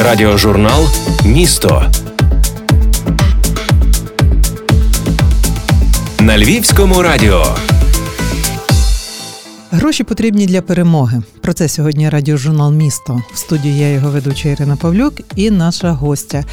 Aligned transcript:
Радіожурнал 0.00 0.86
Місто 1.24 1.92
на 6.20 6.38
Львівському 6.38 7.02
радіо. 7.02 7.44
Гроші 9.70 10.04
потрібні 10.04 10.46
для 10.46 10.62
перемоги. 10.62 11.22
Про 11.40 11.52
це 11.52 11.68
сьогодні 11.68 12.08
радіожурнал 12.08 12.72
Місто. 12.72 13.22
В 13.34 13.38
студії 13.38 13.78
я 13.78 13.90
його 13.90 14.10
ведуча 14.10 14.48
Ірина 14.48 14.76
Павлюк 14.76 15.14
і 15.36 15.50
наша 15.50 15.92
гостя, 15.92 16.44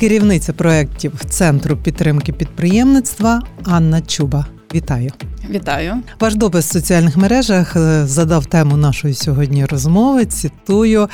керівниця 0.00 0.52
проєктів 0.52 1.12
Центру 1.28 1.76
підтримки 1.76 2.32
підприємництва 2.32 3.42
Анна 3.64 4.00
Чуба. 4.00 4.46
Вітаю. 4.74 5.12
Вітаю. 5.50 5.94
Ваш 6.20 6.34
допис 6.34 6.66
в 6.66 6.72
соціальних 6.72 7.16
мережах 7.16 7.76
е, 7.76 8.06
задав 8.06 8.46
тему 8.46 8.76
нашої 8.76 9.14
сьогодні 9.14 9.64
розмови. 9.64 10.24
Цитую: 10.24 11.08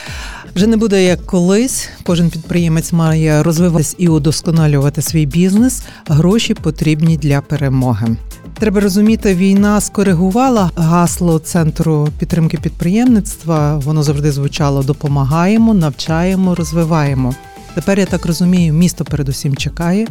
вже 0.55 0.66
не 0.66 0.77
буде 0.77 1.05
як 1.05 1.27
колись. 1.27 1.88
Кожен 2.02 2.30
підприємець 2.30 2.93
має 2.93 3.43
розвиватись 3.43 3.95
і 3.98 4.09
удосконалювати 4.09 5.02
свій 5.02 5.27
бізнес. 5.27 5.82
Гроші 6.06 6.55
потрібні 6.55 7.16
для 7.16 7.41
перемоги. 7.41 8.16
Треба 8.59 8.80
розуміти, 8.80 9.34
війна 9.34 9.80
скоригувала 9.80 10.71
гасло 10.77 11.38
центру 11.38 12.09
підтримки 12.18 12.59
підприємництва. 12.59 13.77
Воно 13.79 14.02
завжди 14.02 14.32
звучало: 14.32 14.82
допомагаємо, 14.82 15.74
навчаємо, 15.74 16.55
розвиваємо. 16.55 17.34
Тепер 17.74 17.98
я 17.98 18.06
так 18.06 18.27
розумію, 18.27 18.73
місто 18.73 19.05
передусім 19.05 19.56
чекає 19.56 20.06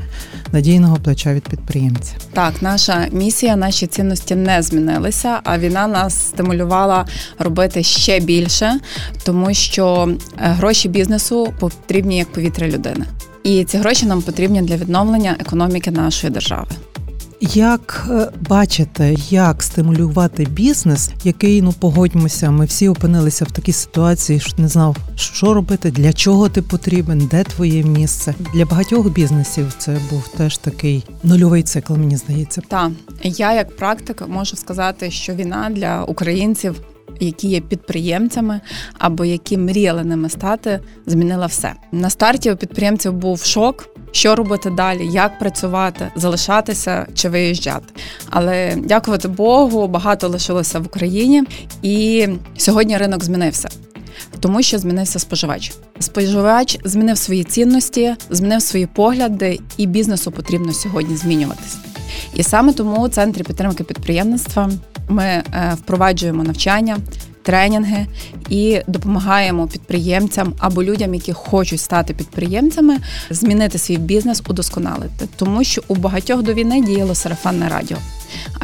надійного 0.51 0.97
плеча 0.97 1.33
від 1.33 1.43
підприємця. 1.43 2.13
Так, 2.33 2.61
наша 2.61 3.07
місія, 3.11 3.55
наші 3.55 3.87
цінності 3.87 4.35
не 4.35 4.61
змінилися. 4.61 5.39
А 5.43 5.57
війна 5.57 5.87
нас 5.87 6.27
стимулювала 6.27 7.07
робити 7.39 7.83
ще 7.83 8.19
більше, 8.19 8.79
тому 9.23 9.53
що 9.53 10.09
е, 10.09 10.49
гроші 10.49 10.89
бізнесу 10.89 11.53
потрібні 11.59 12.17
як 12.17 12.31
повітря 12.31 12.67
людини, 12.67 13.05
і 13.43 13.63
ці 13.63 13.77
гроші 13.77 14.05
нам 14.05 14.21
потрібні 14.21 14.61
для 14.61 14.75
відновлення 14.75 15.35
економіки 15.39 15.91
нашої 15.91 16.33
держави. 16.33 16.67
Як 17.51 18.07
е, 18.09 18.29
бачите, 18.49 19.15
як 19.29 19.63
стимулювати 19.63 20.45
бізнес, 20.45 21.11
який 21.23 21.61
ну 21.61 21.73
погодьмося, 21.73 22.51
ми 22.51 22.65
всі 22.65 22.89
опинилися 22.89 23.45
в 23.45 23.51
такій 23.51 23.71
ситуації, 23.71 24.39
що 24.39 24.53
не 24.57 24.67
знав, 24.67 24.97
що 25.15 25.53
робити, 25.53 25.91
для 25.91 26.13
чого 26.13 26.49
ти 26.49 26.61
потрібен, 26.61 27.27
де 27.31 27.43
твоє 27.43 27.83
місце 27.83 28.35
для 28.53 28.65
багатьох 28.65 29.09
бізнесів. 29.09 29.73
Це 29.77 29.97
був 30.09 30.27
теж 30.27 30.57
такий 30.57 31.03
нульовий 31.23 31.63
цикл. 31.63 31.93
Мені 31.93 32.17
здається, 32.17 32.61
Так, 32.67 32.91
я 33.23 33.53
як 33.53 33.75
практик 33.75 34.27
можу 34.27 34.55
сказати, 34.55 35.11
що 35.11 35.33
війна 35.33 35.69
для 35.71 36.03
українців. 36.03 36.81
Які 37.19 37.47
є 37.47 37.61
підприємцями 37.61 38.61
або 38.97 39.25
які 39.25 39.57
мріяли 39.57 40.03
ними 40.03 40.29
стати, 40.29 40.79
змінила 41.05 41.45
все 41.45 41.73
на 41.91 42.09
старті. 42.09 42.51
У 42.51 42.55
підприємців 42.55 43.13
був 43.13 43.43
шок, 43.43 43.92
що 44.13 44.35
робити 44.35 44.69
далі, 44.69 45.07
як 45.07 45.39
працювати, 45.39 46.11
залишатися 46.15 47.07
чи 47.13 47.29
виїжджати. 47.29 47.85
Але 48.29 48.75
дякувати 48.75 49.27
Богу, 49.27 49.87
багато 49.87 50.27
лишилося 50.27 50.79
в 50.79 50.85
Україні, 50.85 51.43
і 51.81 52.27
сьогодні 52.57 52.97
ринок 52.97 53.23
змінився. 53.23 53.69
Тому 54.39 54.61
що 54.61 54.79
змінився 54.79 55.19
споживач. 55.19 55.73
Споживач 55.99 56.79
змінив 56.83 57.17
свої 57.17 57.43
цінності, 57.43 58.15
змінив 58.29 58.61
свої 58.61 58.85
погляди, 58.85 59.59
і 59.77 59.87
бізнесу 59.87 60.31
потрібно 60.31 60.73
сьогодні 60.73 61.17
змінюватися. 61.17 61.77
І 62.33 62.43
саме 62.43 62.73
тому 62.73 63.01
у 63.01 63.07
центрі 63.07 63.43
підтримки 63.43 63.83
підприємництва 63.83 64.69
ми 65.09 65.23
е, 65.23 65.43
впроваджуємо 65.77 66.43
навчання, 66.43 66.97
тренінги 67.43 68.05
і 68.49 68.81
допомагаємо 68.87 69.67
підприємцям 69.67 70.53
або 70.59 70.83
людям, 70.83 71.13
які 71.13 71.33
хочуть 71.33 71.79
стати 71.79 72.13
підприємцями, 72.13 72.97
змінити 73.29 73.77
свій 73.77 73.97
бізнес, 73.97 74.43
удосконалити, 74.47 75.27
тому 75.35 75.63
що 75.63 75.81
у 75.87 75.95
багатьох 75.95 76.41
до 76.41 76.53
війни 76.53 76.81
діяло 76.81 77.15
сарафанне 77.15 77.69
радіо. 77.69 77.97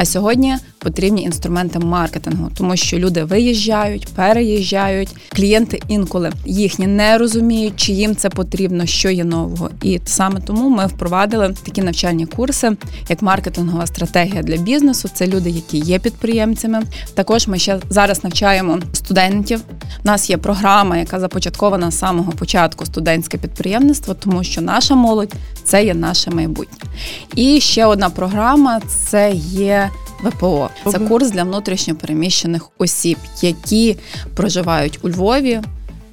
А 0.02 0.06
сьогодні 0.06 0.56
потрібні 0.78 1.24
інструменти 1.24 1.80
маркетингу, 1.80 2.50
тому 2.58 2.78
що 2.78 3.00
люди 3.00 3.24
виїжджають, 3.24 4.08
переїжджають. 4.16 5.10
Клієнти 5.30 5.82
інколи 5.88 6.32
їхні 6.46 6.88
не 6.88 7.18
розуміють, 7.18 7.74
чи 7.76 7.92
їм 7.92 8.16
це 8.16 8.30
потрібно, 8.30 8.86
що 8.86 9.10
є 9.10 9.24
нового. 9.24 9.70
І 9.84 10.00
саме 10.06 10.40
тому 10.40 10.70
ми 10.70 10.86
впровадили 10.88 11.56
такі 11.64 11.82
навчальні 11.82 12.26
курси, 12.26 12.72
як 13.10 13.22
маркетингова 13.22 13.88
стратегія 13.88 14.44
для 14.44 14.58
бізнесу. 14.58 15.10
Це 15.14 15.28
люди, 15.28 15.50
які 15.50 15.78
є 15.78 16.00
підприємцями. 16.00 16.84
Також 17.14 17.48
ми 17.48 17.60
ще 17.60 17.80
зараз 17.90 18.24
навчаємо 18.24 18.80
студентів. 18.94 19.62
У 20.04 20.08
нас 20.08 20.30
є 20.30 20.38
програма, 20.38 20.98
яка 20.98 21.20
започаткована 21.20 21.92
з 21.92 22.00
самого 22.00 22.32
початку 22.32 22.86
студентське 22.86 23.38
підприємництво, 23.38 24.14
тому 24.14 24.44
що 24.44 24.62
наша 24.62 24.96
молодь 24.96 25.34
це 25.64 25.84
є 25.84 25.94
наше 25.94 26.32
майбутнє. 26.32 26.90
І 27.36 27.60
ще 27.60 27.86
одна 27.86 28.10
програма 28.10 28.82
це 29.10 29.32
є. 29.36 29.89
ВПО 30.24 30.70
це 30.92 31.00
курс 31.00 31.32
для 31.32 31.44
внутрішньопереміщених 31.44 32.70
осіб, 32.78 33.18
які 33.42 33.98
проживають 34.36 35.00
у 35.02 35.10
Львові. 35.10 35.62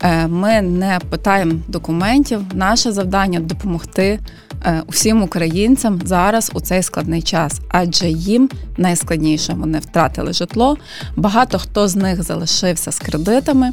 Е, 0.03 0.27
ми 0.27 0.63
не 0.63 0.99
питаємо 1.11 1.53
документів. 1.69 2.41
Наше 2.55 2.93
завдання 2.93 3.41
допомогти 3.41 4.19
е, 4.65 4.83
усім 4.87 5.23
українцям 5.23 6.01
зараз 6.05 6.51
у 6.55 6.61
цей 6.61 6.83
складний 6.83 7.23
час, 7.23 7.61
адже 7.69 8.09
їм 8.09 8.51
найскладніше 8.77 9.53
вони 9.53 9.79
втратили 9.79 10.33
житло. 10.33 10.77
Багато 11.17 11.59
хто 11.59 11.89
з 11.89 11.97
них 11.97 12.23
залишився 12.23 12.93
з 12.93 12.99
кредитами, 12.99 13.73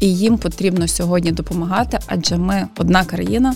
і 0.00 0.14
їм 0.16 0.38
потрібно 0.38 0.88
сьогодні 0.88 1.32
допомагати, 1.32 1.98
адже 2.06 2.36
ми 2.36 2.66
одна 2.78 3.04
країна 3.04 3.54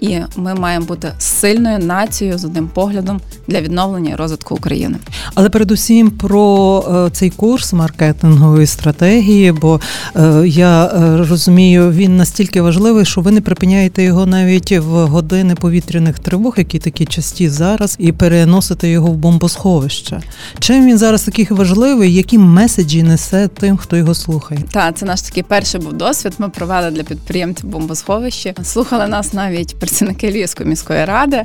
і 0.00 0.18
ми 0.36 0.54
маємо 0.54 0.86
бути 0.86 1.12
сильною 1.18 1.78
нацією 1.78 2.38
з 2.38 2.44
одним 2.44 2.68
поглядом 2.68 3.20
для 3.48 3.60
відновлення 3.60 4.10
і 4.10 4.14
розвитку 4.14 4.54
України. 4.54 4.96
Але 5.34 5.48
передусім 5.48 6.10
про 6.10 6.84
е, 7.06 7.10
цей 7.10 7.30
курс 7.30 7.72
маркетингової 7.72 8.66
стратегії, 8.66 9.52
бо 9.52 9.80
е, 10.16 10.42
я 10.46 10.86
е, 10.86 11.16
розумію, 11.16 11.90
він 11.90 12.16
настільки 12.16 12.60
важливий, 12.60 13.04
що 13.04 13.20
ви 13.20 13.30
не 13.30 13.40
припиняєте 13.40 14.02
його 14.02 14.26
навіть 14.26 14.72
в 14.72 15.06
години 15.06 15.54
повітряних 15.54 16.18
тривог, 16.18 16.54
які 16.58 16.78
такі 16.78 17.06
часті 17.06 17.48
зараз, 17.48 17.96
і 17.98 18.12
переносите 18.12 18.88
його 18.88 19.08
в 19.08 19.16
бомбосховище. 19.16 20.20
Чим 20.58 20.86
він 20.86 20.98
зараз 20.98 21.22
такий 21.22 21.46
важливий? 21.50 22.14
Які 22.14 22.38
меседжі 22.38 23.02
несе 23.02 23.48
тим, 23.48 23.76
хто 23.76 23.96
його 23.96 24.14
слухає? 24.14 24.60
Так, 24.72 24.96
це 24.98 25.06
наш 25.06 25.22
такий 25.22 25.42
перший 25.42 25.80
був 25.80 25.92
досвід. 25.92 26.32
Ми 26.38 26.48
провели 26.48 26.90
для 26.90 27.02
підприємців 27.02 27.68
бомбосховище. 27.68 28.54
Слухали 28.62 29.06
нас 29.06 29.32
навіть 29.32 29.51
працівники 29.78 30.30
Львівської 30.30 30.68
міської 30.68 31.04
ради. 31.04 31.44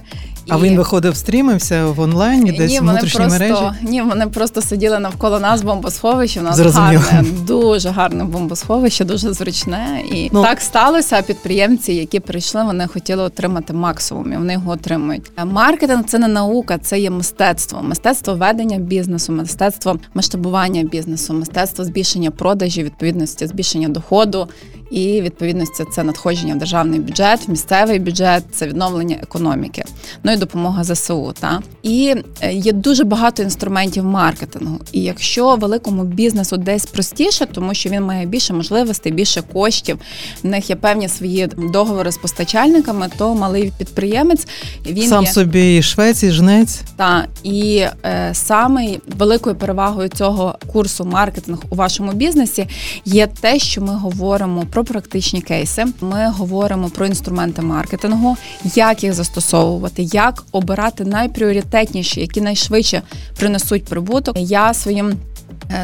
А 0.49 0.57
він 0.57 0.77
виходив, 0.77 1.15
стрімився 1.15 1.85
в 1.85 1.99
онлайні, 1.99 2.51
десь 2.51 2.71
ні, 2.71 2.79
в 2.79 2.81
внутрішній 2.81 3.19
просто, 3.19 3.39
мережі? 3.39 3.77
Ні, 3.81 4.01
вони 4.01 4.27
просто 4.27 4.61
сиділи 4.61 4.99
навколо 4.99 5.39
нас 5.39 5.61
бомбосховище. 5.61 6.39
У 6.39 6.43
нас 6.43 6.55
Зрозуміло. 6.55 7.03
гарне, 7.09 7.29
дуже 7.47 7.89
гарне 7.89 8.23
бомбосховище, 8.23 9.05
дуже 9.05 9.33
зручне. 9.33 10.01
І 10.11 10.29
ну, 10.33 10.43
так 10.43 10.61
сталося. 10.61 11.21
Підприємці, 11.21 11.93
які 11.93 12.19
прийшли, 12.19 12.63
вони 12.63 12.87
хотіли 12.87 13.23
отримати 13.23 13.73
максимум, 13.73 14.33
і 14.33 14.37
вони 14.37 14.53
його 14.53 14.71
отримують. 14.71 15.31
Маркетинг 15.45 16.03
це 16.07 16.19
не 16.19 16.27
наука, 16.27 16.77
це 16.77 16.99
є 16.99 17.09
мистецтво. 17.09 17.81
Мистецтво 17.83 18.35
ведення 18.35 18.77
бізнесу, 18.77 19.33
мистецтво 19.33 19.99
масштабування 20.13 20.83
бізнесу, 20.83 21.33
мистецтво 21.33 21.85
збільшення 21.85 22.31
продажів, 22.31 22.85
відповідності, 22.85 23.47
збільшення 23.47 23.89
доходу. 23.89 24.47
І 24.91 25.21
відповідності 25.21 25.83
це 25.91 26.03
надходження 26.03 26.55
в 26.55 26.57
державний 26.57 26.99
бюджет, 26.99 27.47
місцевий 27.47 27.99
бюджет, 27.99 28.43
це 28.51 28.67
відновлення 28.67 29.17
економіки. 29.23 29.83
Ну 30.23 30.31
і 30.31 30.37
допомога 30.37 30.83
ЗСУ. 30.83 31.33
Та 31.39 31.61
і 31.83 32.15
е, 32.41 32.53
є 32.53 32.71
дуже 32.71 33.03
багато 33.03 33.43
інструментів 33.43 34.03
маркетингу. 34.03 34.79
І 34.91 35.01
якщо 35.01 35.55
великому 35.55 36.03
бізнесу 36.03 36.57
десь 36.57 36.85
простіше, 36.85 37.45
тому 37.45 37.73
що 37.73 37.89
він 37.89 38.03
має 38.03 38.25
більше 38.25 38.53
можливостей, 38.53 39.11
більше 39.11 39.41
коштів, 39.53 39.99
в 40.43 40.47
них 40.47 40.69
є 40.69 40.75
певні 40.75 41.09
свої 41.09 41.47
договори 41.47 42.11
з 42.11 42.17
постачальниками, 42.17 43.09
то 43.17 43.35
малий 43.35 43.73
підприємець 43.77 44.47
він 44.85 45.09
сам 45.09 45.23
є... 45.23 45.31
собі 45.31 45.77
і 45.77 45.81
швець, 45.81 46.23
і 46.23 46.31
жнець. 46.31 46.81
Та 46.95 47.27
і 47.43 47.85
е, 48.05 48.29
саме 48.33 48.97
великою 49.17 49.55
перевагою 49.55 50.09
цього 50.09 50.55
курсу 50.67 51.05
маркетинг 51.05 51.59
у 51.69 51.75
вашому 51.75 52.11
бізнесі 52.11 52.67
є 53.05 53.27
те, 53.27 53.59
що 53.59 53.81
ми 53.81 53.93
говоримо 53.93 54.65
про 54.71 54.76
практичні 54.83 55.41
кейси. 55.41 55.85
Ми 56.01 56.31
говоримо 56.31 56.89
про 56.89 57.05
інструменти 57.05 57.61
маркетингу, 57.61 58.37
як 58.75 59.03
їх 59.03 59.13
застосовувати, 59.13 60.03
як 60.03 60.43
обирати 60.51 61.05
найпріоритетніші, 61.05 62.21
які 62.21 62.41
найшвидше 62.41 63.01
принесуть 63.37 63.85
прибуток. 63.85 64.35
Я 64.39 64.73
своїм 64.73 65.17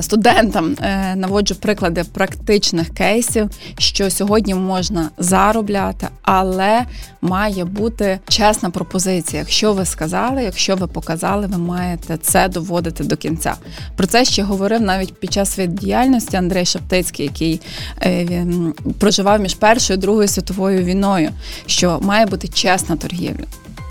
студентам 0.02 0.76
е, 0.82 1.16
наводжу 1.16 1.56
приклади 1.56 2.04
практичних 2.04 2.90
кейсів, 2.90 3.50
що 3.78 4.10
сьогодні 4.10 4.56
можна 4.56 5.10
заробляти, 5.18 6.08
але 6.22 6.86
має 7.22 7.66
бути 7.66 8.20
чесна 8.28 8.70
пропозиція. 8.70 9.42
Якщо 9.42 9.74
ви 9.74 9.86
сказали, 9.86 10.44
якщо 10.44 10.76
ви 10.76 10.88
показали, 10.88 11.48
ви 11.48 11.58
маєте 11.58 12.18
це 12.18 12.48
доводити 12.48 13.04
до 13.04 13.18
кінця. 13.18 13.56
Про 13.96 14.08
це 14.08 14.26
ще 14.26 14.44
говорив 14.44 14.82
навіть 14.82 15.20
під 15.20 15.34
час 15.34 15.54
своєї 15.54 15.76
діяльності 15.76 16.38
Андрей 16.38 16.66
Шептицький, 16.66 17.26
який 17.26 17.62
він 18.06 18.74
проживав 19.00 19.40
між 19.42 19.54
першою 19.54 19.98
і 19.98 20.02
другою 20.02 20.28
світовою 20.28 20.84
війною, 20.84 21.30
що 21.66 22.00
має 22.02 22.26
бути 22.26 22.48
чесна 22.48 22.96
торгівля. 22.96 23.46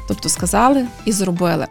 Тобто 0.09 0.29
сказали 0.29 0.87
і 1.05 1.13
зробили. 1.13 1.67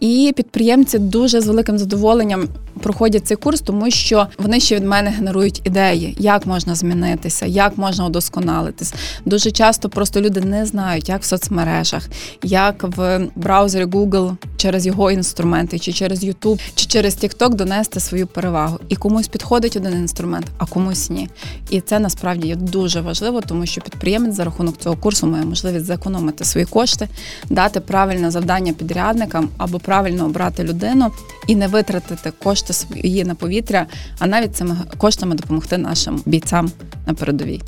І 0.00 0.32
підприємці 0.36 0.98
дуже 0.98 1.40
з 1.40 1.46
великим 1.46 1.78
задоволенням 1.78 2.48
проходять 2.78 3.26
цей 3.26 3.36
курс, 3.36 3.60
тому 3.60 3.90
що 3.90 4.26
вони 4.38 4.60
ще 4.60 4.76
від 4.76 4.84
мене 4.84 5.10
генерують 5.10 5.60
ідеї, 5.64 6.16
як 6.18 6.46
можна 6.46 6.74
змінитися, 6.74 7.46
як 7.46 7.78
можна 7.78 8.06
удосконалитись. 8.06 8.94
Дуже 9.24 9.50
часто 9.50 9.88
просто 9.88 10.20
люди 10.20 10.40
не 10.40 10.66
знають, 10.66 11.08
як 11.08 11.22
в 11.22 11.24
соцмережах, 11.24 12.08
як 12.42 12.96
в 12.96 13.28
браузері 13.36 13.84
Google 13.84 14.36
через 14.56 14.86
його 14.86 15.10
інструменти, 15.10 15.78
чи 15.78 15.92
через 15.92 16.24
YouTube, 16.24 16.60
чи 16.74 16.86
через 16.86 17.24
TikTok 17.24 17.54
донести 17.54 18.00
свою 18.00 18.26
перевагу. 18.26 18.78
І 18.88 18.96
комусь 18.96 19.28
підходить 19.28 19.76
один 19.76 19.92
інструмент, 19.92 20.46
а 20.58 20.66
комусь 20.66 21.10
ні. 21.10 21.28
І 21.70 21.80
це 21.80 21.98
насправді 21.98 22.48
є 22.48 22.56
дуже 22.56 23.00
важливо, 23.00 23.40
тому 23.40 23.66
що 23.66 23.80
підприємець 23.80 24.34
за 24.34 24.44
рахунок 24.44 24.78
цього 24.78 24.96
курсу 24.96 25.26
має 25.26 25.44
можливість 25.44 25.84
зекономити 25.84 26.44
свої 26.44 26.66
кошти, 26.66 27.08
дати 27.50 27.80
правильне 27.80 28.30
завдання 28.30 28.72
підрядникам 28.72 29.48
або 29.56 29.78
правильно 29.88 30.24
обрати 30.24 30.64
людину 30.64 31.10
і 31.46 31.56
не 31.56 31.68
витратити 31.68 32.32
кошти 32.42 32.72
свої 32.72 33.24
на 33.24 33.34
повітря, 33.34 33.86
а 34.18 34.26
навіть 34.26 34.56
цими 34.56 34.76
коштами 34.98 35.34
допомогти 35.34 35.78
нашим 35.78 36.22
бійцям 36.26 36.70
на 37.06 37.14
передовій. 37.14 37.62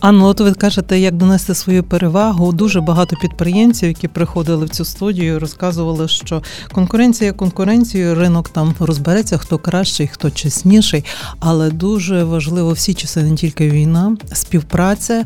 Анно, 0.00 0.26
от 0.26 0.40
ви 0.40 0.52
кажете, 0.52 0.98
як 0.98 1.14
донести 1.14 1.54
свою 1.54 1.84
перевагу. 1.84 2.52
Дуже 2.52 2.80
багато 2.80 3.16
підприємців, 3.16 3.88
які 3.88 4.08
приходили 4.08 4.66
в 4.66 4.68
цю 4.68 4.84
студію, 4.84 5.38
розказували, 5.38 6.08
що 6.08 6.42
конкуренція 6.72 7.32
конкуренцією, 7.32 8.14
ринок 8.14 8.48
там 8.48 8.74
розбереться, 8.78 9.38
хто 9.38 9.58
кращий, 9.58 10.06
хто 10.06 10.30
чесніший. 10.30 11.04
Але 11.40 11.70
дуже 11.70 12.24
важливо 12.24 12.72
всі 12.72 12.94
часи, 12.94 13.22
не 13.22 13.36
тільки 13.36 13.70
війна, 13.70 14.16
співпраця 14.32 15.24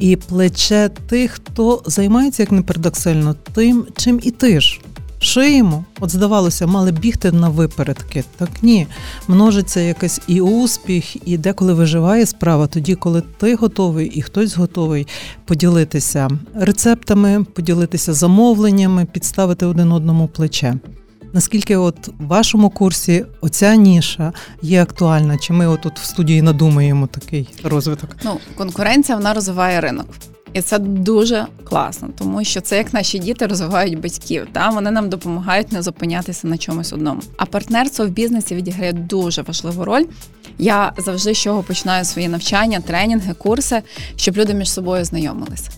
і 0.00 0.16
плече 0.16 0.90
тих, 1.08 1.30
хто 1.30 1.82
займається 1.86 2.42
як 2.42 2.52
не 2.52 2.62
парадоксально, 2.62 3.36
тим, 3.54 3.86
чим 3.96 4.20
і 4.22 4.30
ти 4.30 4.60
ж 4.60 4.80
шиємо. 5.22 5.84
От 6.00 6.10
здавалося, 6.10 6.66
мали 6.66 6.92
бігти 6.92 7.32
на 7.32 7.48
випередки. 7.48 8.24
Так 8.36 8.48
ні, 8.62 8.86
множиться 9.28 9.80
якийсь 9.80 10.20
і 10.26 10.40
успіх, 10.40 11.28
і 11.28 11.38
деколи 11.38 11.74
виживає 11.74 12.26
справа, 12.26 12.66
тоді, 12.66 12.94
коли 12.94 13.22
ти 13.38 13.54
готовий 13.54 14.06
і 14.06 14.22
хтось 14.22 14.56
готовий 14.56 15.06
поділитися 15.44 16.30
рецептами, 16.54 17.44
поділитися 17.44 18.14
замовленнями, 18.14 19.04
підставити 19.04 19.66
один 19.66 19.92
одному 19.92 20.28
плече. 20.28 20.74
Наскільки 21.32 21.76
от 21.76 22.08
в 22.08 22.26
вашому 22.26 22.70
курсі 22.70 23.24
оця 23.40 23.76
ніша 23.76 24.32
є 24.62 24.82
актуальна? 24.82 25.38
Чи 25.38 25.52
ми 25.52 25.66
отут 25.66 25.98
в 25.98 26.04
студії 26.04 26.42
надумаємо 26.42 27.06
такий 27.06 27.48
розвиток? 27.64 28.16
Ну, 28.24 28.38
конкуренція 28.56 29.18
вона 29.18 29.34
розвиває 29.34 29.80
ринок. 29.80 30.06
І 30.52 30.62
це 30.62 30.78
дуже 30.78 31.46
класно, 31.64 32.08
тому 32.18 32.44
що 32.44 32.60
це 32.60 32.76
як 32.76 32.94
наші 32.94 33.18
діти 33.18 33.46
розвивають 33.46 34.00
батьків. 34.00 34.46
Та 34.52 34.68
вони 34.70 34.90
нам 34.90 35.08
допомагають 35.08 35.72
не 35.72 35.82
зупинятися 35.82 36.46
на 36.48 36.58
чомусь 36.58 36.92
одному. 36.92 37.20
А 37.36 37.46
партнерство 37.46 38.06
в 38.06 38.08
бізнесі 38.08 38.54
відіграє 38.54 38.92
дуже 38.92 39.42
важливу 39.42 39.84
роль. 39.84 40.04
Я 40.58 40.92
завжди 40.98 41.34
з 41.34 41.38
чого 41.38 41.62
починаю 41.62 42.04
свої 42.04 42.28
навчання, 42.28 42.80
тренінги, 42.80 43.34
курси, 43.34 43.82
щоб 44.16 44.36
люди 44.36 44.54
між 44.54 44.70
собою 44.70 45.04
знайомилися. 45.04 45.70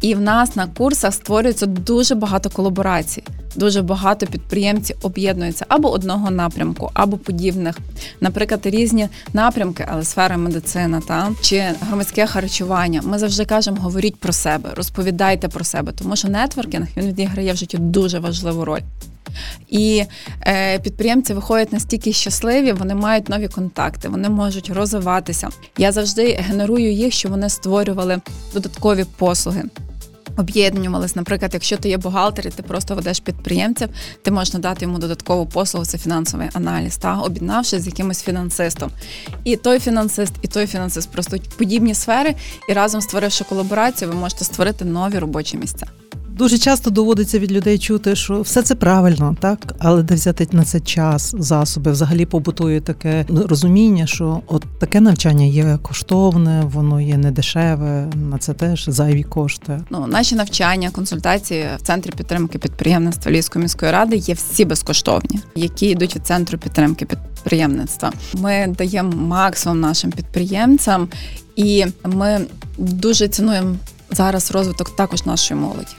І 0.00 0.14
в 0.14 0.20
нас 0.20 0.56
на 0.56 0.66
курсах 0.66 1.14
створюється 1.14 1.66
дуже 1.66 2.14
багато 2.14 2.50
колаборацій. 2.50 3.22
Дуже 3.56 3.82
багато 3.82 4.26
підприємців 4.26 4.96
об'єднуються 5.02 5.64
або 5.68 5.90
одного 5.90 6.30
напрямку, 6.30 6.90
або 6.94 7.16
подібних, 7.16 7.78
наприклад, 8.20 8.60
різні 8.64 9.08
напрямки, 9.32 9.86
але 9.90 10.04
сфера 10.04 10.36
медицина 10.36 11.02
та 11.08 11.30
чи 11.40 11.64
громадське 11.80 12.26
харчування. 12.26 13.02
Ми 13.04 13.18
завжди 13.18 13.44
кажемо, 13.44 13.76
говоріть 13.80 14.16
про 14.22 14.32
себе, 14.32 14.70
розповідайте 14.74 15.48
про 15.48 15.64
себе, 15.64 15.92
тому 15.92 16.16
що 16.16 16.28
нетворкінг 16.28 16.86
він 16.96 17.06
відіграє 17.06 17.52
в 17.52 17.56
житті 17.56 17.78
дуже 17.78 18.18
важливу 18.18 18.64
роль. 18.64 18.80
І 19.68 20.04
е, 20.46 20.78
підприємці 20.78 21.34
виходять 21.34 21.72
настільки 21.72 22.12
щасливі, 22.12 22.72
вони 22.72 22.94
мають 22.94 23.28
нові 23.28 23.48
контакти, 23.48 24.08
вони 24.08 24.28
можуть 24.28 24.70
розвиватися. 24.70 25.48
Я 25.78 25.92
завжди 25.92 26.32
генерую 26.48 26.92
їх, 26.92 27.12
щоб 27.14 27.30
вони 27.30 27.48
створювали 27.48 28.20
додаткові 28.54 29.04
послуги. 29.16 29.62
Об'єднувались, 30.36 31.16
наприклад, 31.16 31.50
якщо 31.54 31.76
ти 31.76 31.88
є 31.88 31.96
бухгалтер 31.96 32.46
і 32.46 32.50
ти 32.50 32.62
просто 32.62 32.94
ведеш 32.94 33.20
підприємців, 33.20 33.88
ти 34.22 34.30
можеш 34.30 34.54
надати 34.54 34.84
йому 34.84 34.98
додаткову 34.98 35.46
послугу, 35.46 35.86
це 35.86 35.98
фінансовий 35.98 36.48
аналіз, 36.52 36.96
та 36.96 37.18
об'єднавшись 37.18 37.82
з 37.82 37.86
якимось 37.86 38.22
фінансистом. 38.22 38.90
І 39.44 39.56
той 39.56 39.78
фінансист, 39.78 40.32
і 40.42 40.48
той 40.48 40.66
фінансист 40.66 41.10
просто 41.10 41.36
подібні 41.58 41.94
сфери, 41.94 42.34
і 42.68 42.72
разом 42.72 43.00
створивши 43.00 43.44
колаборацію, 43.44 44.10
ви 44.10 44.16
можете 44.16 44.44
створити 44.44 44.84
нові 44.84 45.18
робочі 45.18 45.56
місця. 45.56 45.86
Дуже 46.36 46.58
часто 46.58 46.90
доводиться 46.90 47.38
від 47.38 47.52
людей 47.52 47.78
чути, 47.78 48.16
що 48.16 48.40
все 48.40 48.62
це 48.62 48.74
правильно, 48.74 49.36
так 49.40 49.74
але 49.78 50.02
де 50.02 50.14
взяти 50.14 50.48
на 50.52 50.64
це 50.64 50.80
час, 50.80 51.34
засоби 51.38 51.90
взагалі 51.90 52.26
побутує 52.26 52.80
таке 52.80 53.26
розуміння, 53.28 54.06
що 54.06 54.42
от 54.46 54.64
таке 54.78 55.00
навчання 55.00 55.44
є 55.44 55.78
коштовне, 55.82 56.62
воно 56.64 57.00
є 57.00 57.16
недешеве, 57.16 58.06
на 58.14 58.38
це 58.38 58.54
теж 58.54 58.84
зайві 58.88 59.22
кошти. 59.22 59.80
Ну 59.90 60.06
наші 60.06 60.34
навчання, 60.34 60.90
консультації 60.90 61.66
в 61.78 61.82
центрі 61.82 62.10
підтримки 62.16 62.58
підприємництва 62.58 63.32
Львівської 63.32 63.62
міської 63.62 63.92
ради 63.92 64.16
є 64.16 64.34
всі 64.34 64.64
безкоштовні, 64.64 65.40
які 65.54 65.86
йдуть 65.86 66.16
від 66.16 66.26
центру 66.26 66.58
підтримки 66.58 67.06
підприємництва. 67.06 68.12
Ми 68.34 68.74
даємо 68.78 69.12
максимум 69.16 69.80
нашим 69.80 70.10
підприємцям, 70.10 71.08
і 71.56 71.86
ми 72.04 72.40
дуже 72.78 73.28
цінуємо 73.28 73.76
зараз 74.10 74.50
розвиток 74.50 74.96
також 74.96 75.26
нашої 75.26 75.60
молоді 75.60 75.92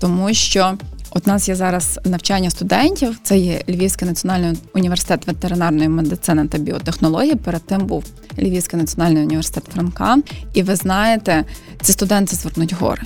тому 0.00 0.34
що 0.34 0.78
от 1.10 1.26
нас 1.26 1.48
є 1.48 1.54
зараз 1.54 2.00
навчання 2.04 2.50
студентів. 2.50 3.18
Це 3.22 3.38
є 3.38 3.62
Львівський 3.68 4.08
національний 4.08 4.58
університет 4.74 5.26
ветеринарної 5.26 5.88
медицини 5.88 6.46
та 6.48 6.58
біотехнології. 6.58 7.34
Перед 7.34 7.62
тим 7.62 7.86
був 7.86 8.04
Львівський 8.38 8.78
національний 8.78 9.22
університет 9.22 9.64
Франка. 9.74 10.18
І 10.54 10.62
ви 10.62 10.76
знаєте, 10.76 11.44
ці 11.82 11.92
студенти 11.92 12.36
звернуть 12.36 12.72
гори. 12.72 13.02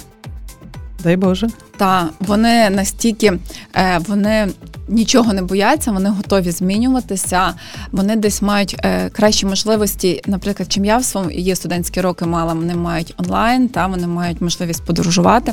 Дай 1.03 1.17
Боже. 1.17 1.49
Та 1.77 2.11
вони 2.21 2.71
настільки 2.71 3.33
е, 3.77 4.01
вони 4.09 4.49
нічого 4.89 5.33
не 5.33 5.43
бояться, 5.43 5.93
вони 5.93 6.09
готові 6.09 6.51
змінюватися. 6.51 7.55
Вони 7.93 8.17
десь 8.17 8.43
мають 8.43 8.77
е, 8.85 9.09
кращі 9.09 9.47
можливості. 9.47 10.23
Наприклад, 10.27 10.73
чим 10.73 10.85
я 10.85 10.97
в 10.99 11.05
своєму 11.05 11.57
студентські 11.57 12.01
роки 12.01 12.25
мала, 12.25 12.55
вони 12.55 12.75
мають 12.75 13.15
онлайн, 13.17 13.69
та 13.69 13.87
вони 13.87 14.07
мають 14.07 14.41
можливість 14.41 14.85
подорожувати. 14.85 15.53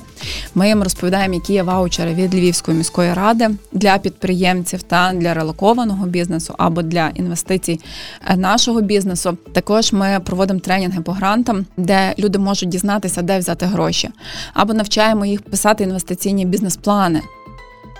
Ми 0.55 0.67
їм 0.67 0.84
розповідаємо, 0.84 1.34
які 1.34 1.53
є 1.53 1.63
ваучери 1.63 2.13
від 2.13 2.36
Львівської 2.36 2.77
міської 2.77 3.13
ради 3.13 3.50
для 3.72 3.98
підприємців 3.98 4.84
та 4.84 5.13
для 5.13 5.34
релокованого 5.34 6.05
бізнесу 6.05 6.55
або 6.57 6.81
для 6.81 7.12
інвестицій 7.15 7.79
е, 8.27 8.36
нашого 8.36 8.81
бізнесу. 8.81 9.38
Також 9.53 9.93
ми 9.93 10.19
проводимо 10.24 10.60
тренінги 10.60 11.01
по 11.01 11.12
грантам, 11.12 11.65
де 11.77 12.13
люди 12.19 12.39
можуть 12.39 12.69
дізнатися, 12.69 13.22
де 13.22 13.39
взяти 13.39 13.65
гроші, 13.65 14.10
або 14.53 14.74
навчаємо 14.74 15.25
їх 15.25 15.41
писати 15.41 15.84
інвестиційні 16.12 16.46
бізнес-плани. 16.46 17.22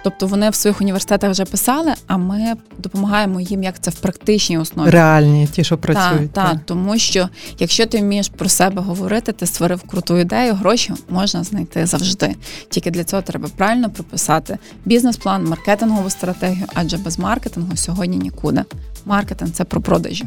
Тобто 0.04 0.28
вони 0.28 0.50
в 0.50 0.56
своїх 0.56 0.82
університетах 0.82 1.32
вже 1.32 1.46
писали, 1.46 1.94
а 2.08 2.18
ми 2.18 2.54
допомагаємо 2.78 3.42
їм, 3.42 3.64
як 3.64 3.80
це 3.80 3.92
в 3.92 3.96
практичній 3.96 4.58
основі. 4.58 4.90
Реальні, 4.90 5.48
ті, 5.48 5.64
що 5.64 5.78
працюють. 5.78 6.32
Так, 6.32 6.52
так, 6.52 6.60
тому 6.66 6.98
що 6.98 7.30
якщо 7.60 7.86
ти 7.86 7.98
вмієш 7.98 8.30
про 8.30 8.50
себе 8.50 8.82
говорити, 8.82 9.32
ти 9.32 9.46
створив 9.46 9.82
круту 9.82 10.18
ідею, 10.18 10.54
гроші 10.54 10.94
можна 11.10 11.44
знайти 11.44 11.86
завжди. 11.86 12.36
Тільки 12.70 12.92
для 12.92 13.04
цього 13.04 13.22
треба 13.22 13.50
правильно 13.58 13.90
прописати 13.90 14.58
бізнес-план, 14.86 15.46
маркетингову 15.46 16.10
стратегію, 16.10 16.66
адже 16.74 16.98
без 16.98 17.20
маркетингу 17.20 17.78
сьогодні 17.78 18.18
нікуди. 18.18 18.64
Маркетинг 19.06 19.52
це 19.52 19.64
про 19.64 19.82
продажі. 19.82 20.26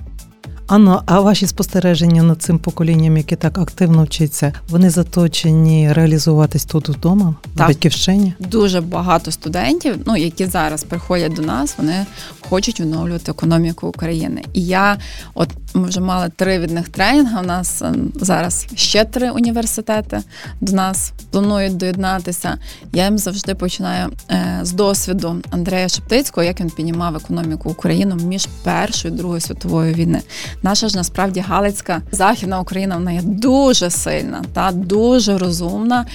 Анно, 0.67 1.03
а 1.07 1.21
ваші 1.21 1.47
спостереження 1.47 2.23
над 2.23 2.43
цим 2.43 2.59
поколінням, 2.59 3.17
яке 3.17 3.37
так 3.37 3.59
активно 3.59 4.05
вчиться, 4.05 4.53
вони 4.69 4.91
заточені 4.91 5.93
реалізуватись 5.93 6.65
тут 6.65 6.89
вдома, 6.89 7.35
так. 7.57 7.67
в 7.67 7.69
батьківщині? 7.69 8.35
Дуже 8.39 8.81
багато 8.81 9.31
студентів, 9.31 9.97
ну 10.07 10.17
які 10.17 10.47
зараз 10.47 10.85
приходять 10.85 11.33
до 11.33 11.43
нас, 11.43 11.75
вони 11.79 12.07
хочуть 12.49 12.81
оновлювати 12.81 13.31
економіку 13.31 13.89
України. 13.89 14.43
І 14.53 14.67
я, 14.67 14.99
от 15.35 15.49
Ми 15.77 15.89
вже 15.89 16.01
мали 16.01 16.31
три 16.37 16.59
від 16.59 16.71
них 16.71 16.89
тренінги. 16.89 17.41
У 17.41 17.47
нас 17.47 17.83
ем, 17.83 18.13
зараз 18.15 18.67
ще 18.75 19.05
три 19.05 19.31
університети 19.31 20.21
до 20.61 20.73
нас 20.73 21.13
планують 21.31 21.77
доєднатися. 21.77 22.59
Я 22.93 23.05
їм 23.05 23.19
завжди 23.19 23.55
починаю 23.55 24.11
е, 24.31 24.59
з 24.63 24.73
досвіду 24.73 25.37
Андрея 25.51 25.89
Шептицького, 25.89 26.45
як 26.45 26.61
він 26.61 26.71
піднімав 26.71 27.17
економіку 27.17 27.71
України 27.71 28.15
між 28.15 28.49
першою 28.63 29.15
і 29.15 29.17
другою 29.17 29.41
світовою 29.41 29.95
війни. 29.95 30.21
Наша 30.63 30.89
ж 30.89 30.97
насправді 30.97 31.41
Галицька 31.41 32.03
західна 32.13 32.61
Україна 32.61 32.97
вона 32.97 33.13
є 33.13 33.21
дуже 33.23 33.91
сильна 33.91 34.45
та 34.53 34.73
дуже 34.73 35.39
розумна. 35.39 36.07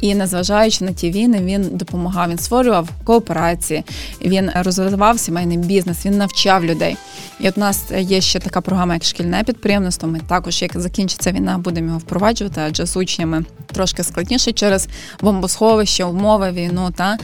І 0.00 0.14
незважаючи 0.14 0.84
на 0.84 0.92
ті 0.92 1.10
війни, 1.10 1.40
він 1.42 1.70
допомагав. 1.72 2.30
Він 2.30 2.38
створював 2.38 2.88
кооперації, 3.04 3.84
він 4.22 4.50
розвивав 4.54 5.18
сімейний 5.18 5.58
бізнес, 5.58 6.06
він 6.06 6.18
навчав 6.18 6.64
людей. 6.64 6.96
І 7.40 7.48
от 7.48 7.56
у 7.56 7.60
нас 7.60 7.84
є 7.98 8.20
ще 8.20 8.38
така 8.38 8.60
програма, 8.60 8.94
як 8.94 9.04
шкільне 9.08 9.44
підприємництво. 9.44 10.08
Ми 10.08 10.20
також, 10.20 10.62
як 10.62 10.78
закінчиться 10.80 11.32
війна, 11.32 11.58
будемо 11.58 11.86
його 11.86 11.98
впроваджувати, 11.98 12.60
адже 12.60 12.86
з 12.86 12.96
учнями 12.96 13.44
трошки 13.66 14.04
складніше 14.04 14.52
через 14.52 14.88
бомбосховище, 15.20 16.04
умови, 16.04 16.50
війну. 16.50 16.90
Та 16.96 17.18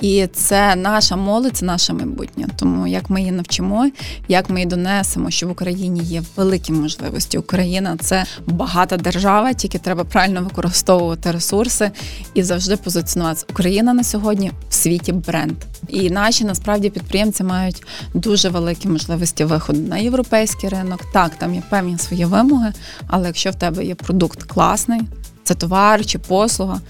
і 0.00 0.26
це 0.26 0.76
наша 0.76 1.16
молодь, 1.16 1.56
це 1.56 1.64
наше 1.64 1.92
майбутнє. 1.92 2.46
Тому 2.56 2.86
як 2.86 3.10
ми 3.10 3.20
її 3.20 3.32
навчимо, 3.32 3.90
як 4.28 4.50
ми 4.50 4.60
її 4.60 4.66
донесемо, 4.66 5.30
що 5.30 5.48
в 5.48 5.50
Україні 5.50 6.00
є 6.00 6.22
великі 6.36 6.72
можливості. 6.72 7.38
Україна 7.38 7.96
це 8.00 8.24
багата 8.46 8.96
держава, 8.96 9.52
тільки 9.52 9.78
треба 9.78 10.04
правильно 10.04 10.42
використовувати 10.42 11.30
ресурси 11.30 11.90
і 12.34 12.42
завжди 12.42 12.76
позиціонуватися. 12.76 13.46
Україна 13.50 13.94
на 13.94 14.04
сьогодні 14.04 14.52
в 14.68 14.74
світі 14.74 15.12
бренд. 15.12 15.56
І 15.88 16.10
наші 16.10 16.44
насправді 16.44 16.90
підприємці 16.90 17.44
мають 17.44 17.82
дуже 18.14 18.48
великі 18.48 18.88
можливості 18.88 19.44
виходу 19.44 19.80
на 19.80 19.98
європейський 19.98 20.68
ринок. 20.68 21.00
Так, 21.12 21.34
там 21.34 21.54
є 21.54 21.62
певні 21.70 21.98
свої 21.98 22.24
вимоги, 22.24 22.72
але 23.06 23.26
якщо 23.26 23.50
в 23.50 23.54
тебе 23.54 23.84
є 23.84 23.94
продукт 23.94 24.42
класний, 24.42 25.00
це 25.44 25.54
товар 25.54 26.06
чи 26.06 26.18
послуга, 26.18 26.80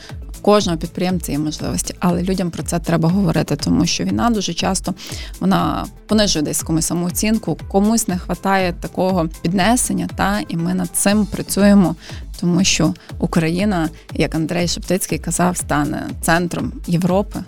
кожного 0.43 0.79
підприємця 0.79 1.33
є 1.33 1.39
можливості, 1.39 1.95
але 1.99 2.23
людям 2.23 2.51
про 2.51 2.63
це 2.63 2.79
треба 2.79 3.09
говорити, 3.09 3.57
тому 3.57 3.87
що 3.87 4.05
війна 4.05 4.31
дуже 4.31 4.55
часто 4.55 4.95
вона 5.41 5.87
понижує 6.07 6.45
десь 6.45 6.63
комусь 6.63 6.87
самооцінку, 6.87 7.59
комусь 7.69 8.09
не 8.09 8.19
вистачає 8.29 8.73
такого 8.73 9.29
піднесення, 9.43 10.09
та 10.17 10.41
і 10.49 10.57
ми 10.57 10.75
над 10.75 10.91
цим 10.93 11.27
працюємо. 11.27 11.97
Тому 12.41 12.65
що 12.65 12.95
Україна, 13.19 13.89
як 14.15 14.35
Андрей 14.35 14.69
Шептицький 14.69 15.19
казав, 15.19 15.57
стане 15.57 16.11
центром 16.23 16.73
Європи. 16.87 17.41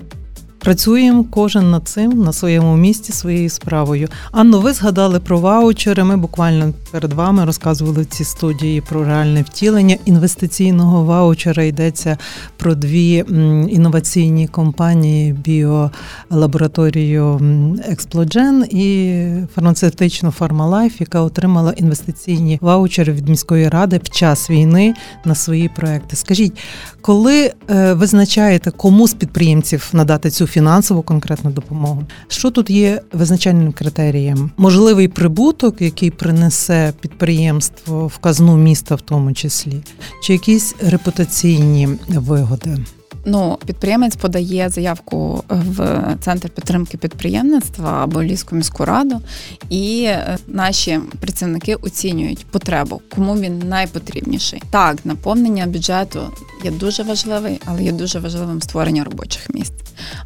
Працюємо 0.61 1.25
кожен 1.31 1.71
над 1.71 1.89
цим 1.89 2.23
на 2.23 2.33
своєму 2.33 2.77
місці 2.77 3.13
своєю 3.13 3.51
справою. 3.51 4.09
Анно, 4.33 4.61
ви 4.61 4.73
згадали 4.73 5.21
про 5.21 5.39
ваучери. 5.39 6.05
Ми 6.05 6.17
буквально 6.17 6.73
перед 6.91 7.13
вами 7.13 7.45
розказували 7.45 8.05
ці 8.05 8.25
студії 8.25 8.81
про 8.81 9.05
реальне 9.05 9.43
втілення 9.43 9.97
інвестиційного 10.05 11.05
ваучера. 11.05 11.63
Йдеться 11.63 12.19
про 12.57 12.75
дві 12.75 13.25
інноваційні 13.71 14.49
компанії: 14.49 15.33
біолабораторію 15.33 17.41
Експлоджен 17.89 18.65
і 18.71 19.25
фармацевтичну 19.55 20.31
Фармалайф, 20.31 21.01
яка 21.01 21.21
отримала 21.21 21.73
інвестиційні 21.73 22.59
ваучери 22.61 23.13
від 23.13 23.29
міської 23.29 23.69
ради 23.69 24.01
в 24.05 24.11
час 24.11 24.51
війни 24.51 24.95
на 25.25 25.35
свої 25.35 25.69
проекти. 25.69 26.17
Скажіть, 26.17 26.59
коли 27.01 27.53
е, 27.71 27.93
визначаєте, 27.93 28.71
кому 28.71 29.09
з 29.09 29.15
підприємців 29.15 29.89
надати 29.93 30.31
цю 30.31 30.47
фінансову 30.51 31.03
конкретну 31.03 31.51
допомогу. 31.51 32.05
Що 32.29 32.51
тут 32.51 32.71
є 32.71 33.01
визначальним 33.13 33.73
критерієм? 33.73 34.51
Можливий 34.57 35.09
прибуток, 35.09 35.81
який 35.81 36.11
принесе 36.11 36.93
підприємство 37.01 38.07
в 38.07 38.19
казну 38.19 38.57
міста, 38.57 38.95
в 38.95 39.01
тому 39.01 39.33
числі, 39.33 39.83
чи 40.23 40.33
якісь 40.33 40.75
репутаційні 40.81 41.89
вигоди? 42.09 42.79
Ну, 43.25 43.59
підприємець 43.67 44.17
подає 44.17 44.69
заявку 44.69 45.45
в 45.49 46.03
центр 46.21 46.49
підтримки 46.49 46.97
підприємництва 46.97 48.05
або 48.05 48.23
Львівську 48.23 48.57
міську 48.57 48.85
раду, 48.85 49.21
і 49.69 50.03
е, 50.05 50.39
наші 50.47 51.01
працівники 51.21 51.75
оцінюють 51.75 52.47
потребу, 52.47 53.01
кому 53.15 53.35
він 53.35 53.59
найпотрібніший. 53.59 54.63
Так, 54.71 55.07
наповнення 55.07 55.67
бюджету 55.67 56.21
є 56.65 56.71
дуже 56.71 57.03
важливий, 57.03 57.61
але 57.65 57.83
є 57.83 57.93
дуже 57.93 58.19
важливим 58.19 58.63
створення 58.63 59.05
робочих 59.05 59.51
місць. 59.55 59.73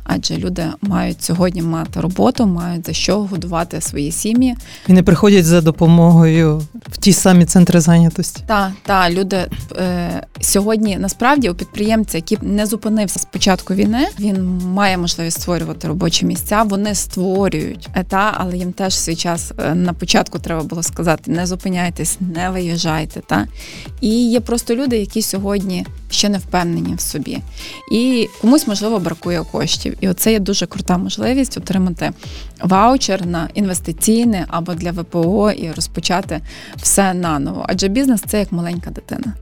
Адже 0.04 0.36
люди 0.36 0.66
мають 0.82 1.22
сьогодні 1.22 1.62
мати 1.62 2.00
роботу, 2.00 2.46
мають 2.46 2.86
за 2.86 2.92
що 2.92 3.20
годувати 3.20 3.80
свої 3.80 4.12
сім'ї. 4.12 4.56
І 4.88 4.92
не 4.92 5.02
приходять 5.02 5.44
за 5.44 5.60
допомогою 5.60 6.62
в 6.88 6.96
ті 6.96 7.12
самі 7.12 7.44
центри 7.44 7.80
зайнятості. 7.80 8.42
Так, 8.46 8.72
так, 8.82 9.12
люди 9.12 9.48
е, 9.76 10.26
сьогодні 10.40 10.96
насправді 10.96 11.50
у 11.50 11.54
підприємця, 11.54 12.18
який 12.18 12.38
не 12.42 12.66
зупинився 12.84 13.18
з 13.18 13.24
початку 13.24 13.74
війни, 13.74 14.08
він 14.20 14.58
має 14.58 14.98
можливість 14.98 15.40
створювати 15.40 15.88
робочі 15.88 16.26
місця. 16.26 16.62
Вони 16.62 16.94
створюють 16.94 17.88
е, 17.94 18.04
та, 18.08 18.34
але 18.38 18.56
їм 18.56 18.72
теж 18.72 18.98
свій 18.98 19.16
час 19.16 19.52
е, 19.58 19.74
на 19.74 19.92
початку 19.92 20.38
треба 20.38 20.62
було 20.62 20.82
сказати: 20.82 21.30
не 21.30 21.46
зупиняйтесь, 21.46 22.18
не 22.34 22.50
виїжджайте. 22.50 23.20
Та 23.20 23.46
і 24.00 24.30
є 24.30 24.40
просто 24.40 24.74
люди, 24.74 24.98
які 24.98 25.22
сьогодні 25.22 25.86
ще 26.10 26.28
не 26.28 26.38
впевнені 26.38 26.94
в 26.94 27.00
собі, 27.00 27.38
і 27.92 28.28
комусь 28.40 28.66
можливо 28.66 28.98
бракує 28.98 29.42
коштів. 29.52 29.96
І 30.00 30.08
оце 30.08 30.32
є 30.32 30.38
дуже 30.38 30.66
крута 30.66 30.98
можливість 30.98 31.58
отримати 31.58 32.10
ваучер 32.62 33.26
на 33.26 33.48
інвестиційне 33.54 34.46
або 34.48 34.74
для 34.74 34.90
ВПО 34.92 35.50
і 35.50 35.72
розпочати 35.72 36.40
все 36.76 37.14
наново. 37.14 37.64
Адже 37.68 37.88
бізнес 37.88 38.22
це 38.26 38.38
як 38.38 38.52
маленька 38.52 38.90
дитина. 38.90 39.34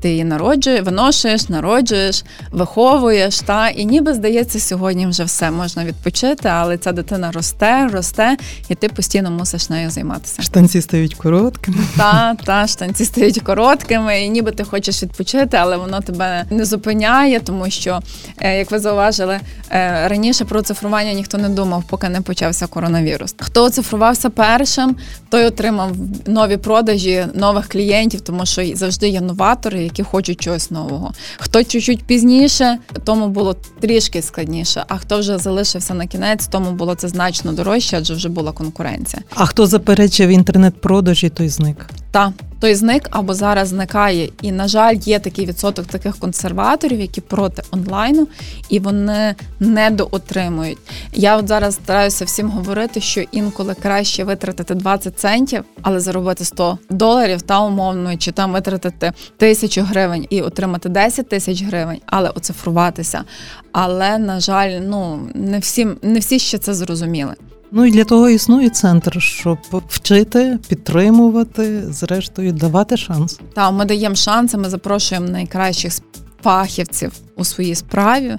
Ти 0.00 0.10
її 0.10 0.24
народжуєш, 0.24 0.82
виношуєш, 0.82 1.48
народжуєш, 1.48 2.24
виховуєш, 2.50 3.40
та 3.40 3.68
і 3.68 3.84
ніби 3.84 4.14
здається, 4.14 4.60
сьогодні 4.60 5.06
вже 5.06 5.24
все 5.24 5.50
можна 5.50 5.84
відпочити, 5.84 6.48
але 6.48 6.78
ця 6.78 6.92
дитина 6.92 7.32
росте, 7.32 7.88
росте, 7.92 8.36
і 8.68 8.74
ти 8.74 8.88
постійно 8.88 9.30
мусиш 9.30 9.70
нею 9.70 9.90
займатися. 9.90 10.42
Штанці 10.42 10.82
стають 10.82 11.14
короткими. 11.14 11.78
Та, 11.96 12.34
та 12.44 12.66
штанці 12.66 13.04
стають 13.04 13.40
короткими, 13.40 14.20
і 14.20 14.28
ніби 14.28 14.50
ти 14.50 14.64
хочеш 14.64 15.02
відпочити, 15.02 15.56
але 15.56 15.76
воно 15.76 16.00
тебе 16.00 16.44
не 16.50 16.64
зупиняє, 16.64 17.40
тому 17.40 17.70
що, 17.70 18.00
е, 18.38 18.58
як 18.58 18.70
ви 18.70 18.78
зауважили, 18.78 19.40
е, 19.70 20.08
раніше 20.08 20.44
про 20.44 20.62
цифрування 20.62 21.12
ніхто 21.12 21.38
не 21.38 21.48
думав, 21.48 21.84
поки 21.90 22.08
не 22.08 22.20
почався 22.20 22.66
коронавірус. 22.66 23.34
Хто 23.38 23.64
оцифрувався 23.64 24.30
першим, 24.30 24.96
той 25.28 25.44
отримав 25.44 25.92
нові 26.26 26.56
продажі 26.56 27.26
нових 27.34 27.68
клієнтів, 27.68 28.20
тому 28.20 28.46
що 28.46 28.62
завжди 28.74 29.08
є 29.08 29.20
новатори 29.20 29.89
які 29.90 30.02
хочуть 30.02 30.40
чогось 30.40 30.70
нового. 30.70 31.12
Хто 31.38 31.64
чуть-чуть 31.64 32.04
пізніше, 32.04 32.78
тому 33.04 33.28
було 33.28 33.56
трішки 33.80 34.22
складніше. 34.22 34.84
А 34.88 34.96
хто 34.96 35.18
вже 35.18 35.38
залишився 35.38 35.94
на 35.94 36.06
кінець, 36.06 36.46
тому 36.46 36.70
було 36.72 36.94
це 36.94 37.08
значно 37.08 37.52
дорожче, 37.52 37.96
адже 37.96 38.14
вже 38.14 38.28
була 38.28 38.52
конкуренція. 38.52 39.22
А 39.34 39.46
хто 39.46 39.66
заперечив 39.66 40.30
інтернет-продажі, 40.30 41.28
той 41.28 41.48
зник. 41.48 41.86
Та 42.10 42.32
той 42.60 42.74
зник 42.74 43.08
або 43.10 43.34
зараз 43.34 43.68
зникає. 43.68 44.30
І, 44.42 44.52
на 44.52 44.68
жаль, 44.68 44.94
є 44.94 45.18
такий 45.18 45.46
відсоток 45.46 45.86
таких 45.86 46.16
консерваторів, 46.16 47.00
які 47.00 47.20
проти 47.20 47.62
онлайну, 47.70 48.28
і 48.68 48.78
вони 48.78 49.34
недоотримують. 49.60 50.78
Я 51.12 51.36
от 51.36 51.48
зараз 51.48 51.74
стараюся 51.74 52.24
всім 52.24 52.50
говорити, 52.50 53.00
що 53.00 53.20
інколи 53.20 53.74
краще 53.74 54.24
витратити 54.24 54.74
20 54.74 55.18
центів, 55.18 55.64
але 55.82 56.00
заробити 56.00 56.44
100 56.44 56.78
доларів 56.90 57.42
та 57.42 57.60
умовно, 57.60 58.16
чи 58.16 58.32
там 58.32 58.52
витратити 58.52 59.12
тисячу 59.36 59.82
гривень 59.82 60.26
і 60.30 60.42
отримати 60.42 60.88
10 60.88 61.28
тисяч 61.28 61.62
гривень, 61.62 62.00
але 62.06 62.28
оцифруватися. 62.28 63.24
Але 63.72 64.18
на 64.18 64.40
жаль, 64.40 64.80
ну 64.82 65.20
не 65.34 65.58
всі 65.58 65.88
не 66.02 66.18
всі 66.18 66.38
ще 66.38 66.58
це 66.58 66.74
зрозуміли. 66.74 67.34
Ну 67.72 67.86
і 67.86 67.90
для 67.90 68.04
того 68.04 68.28
існує 68.28 68.70
центр, 68.70 69.22
щоб 69.22 69.58
вчити, 69.88 70.58
підтримувати, 70.68 71.92
зрештою 71.92 72.52
давати 72.52 72.96
шанс. 72.96 73.40
Так, 73.54 73.72
ми 73.72 73.84
даємо 73.84 74.14
шанси. 74.14 74.58
Ми 74.58 74.70
запрошуємо 74.70 75.28
найкращих 75.28 75.92
фахівців 76.42 77.12
у 77.36 77.44
своїй 77.44 77.74
справі 77.74 78.38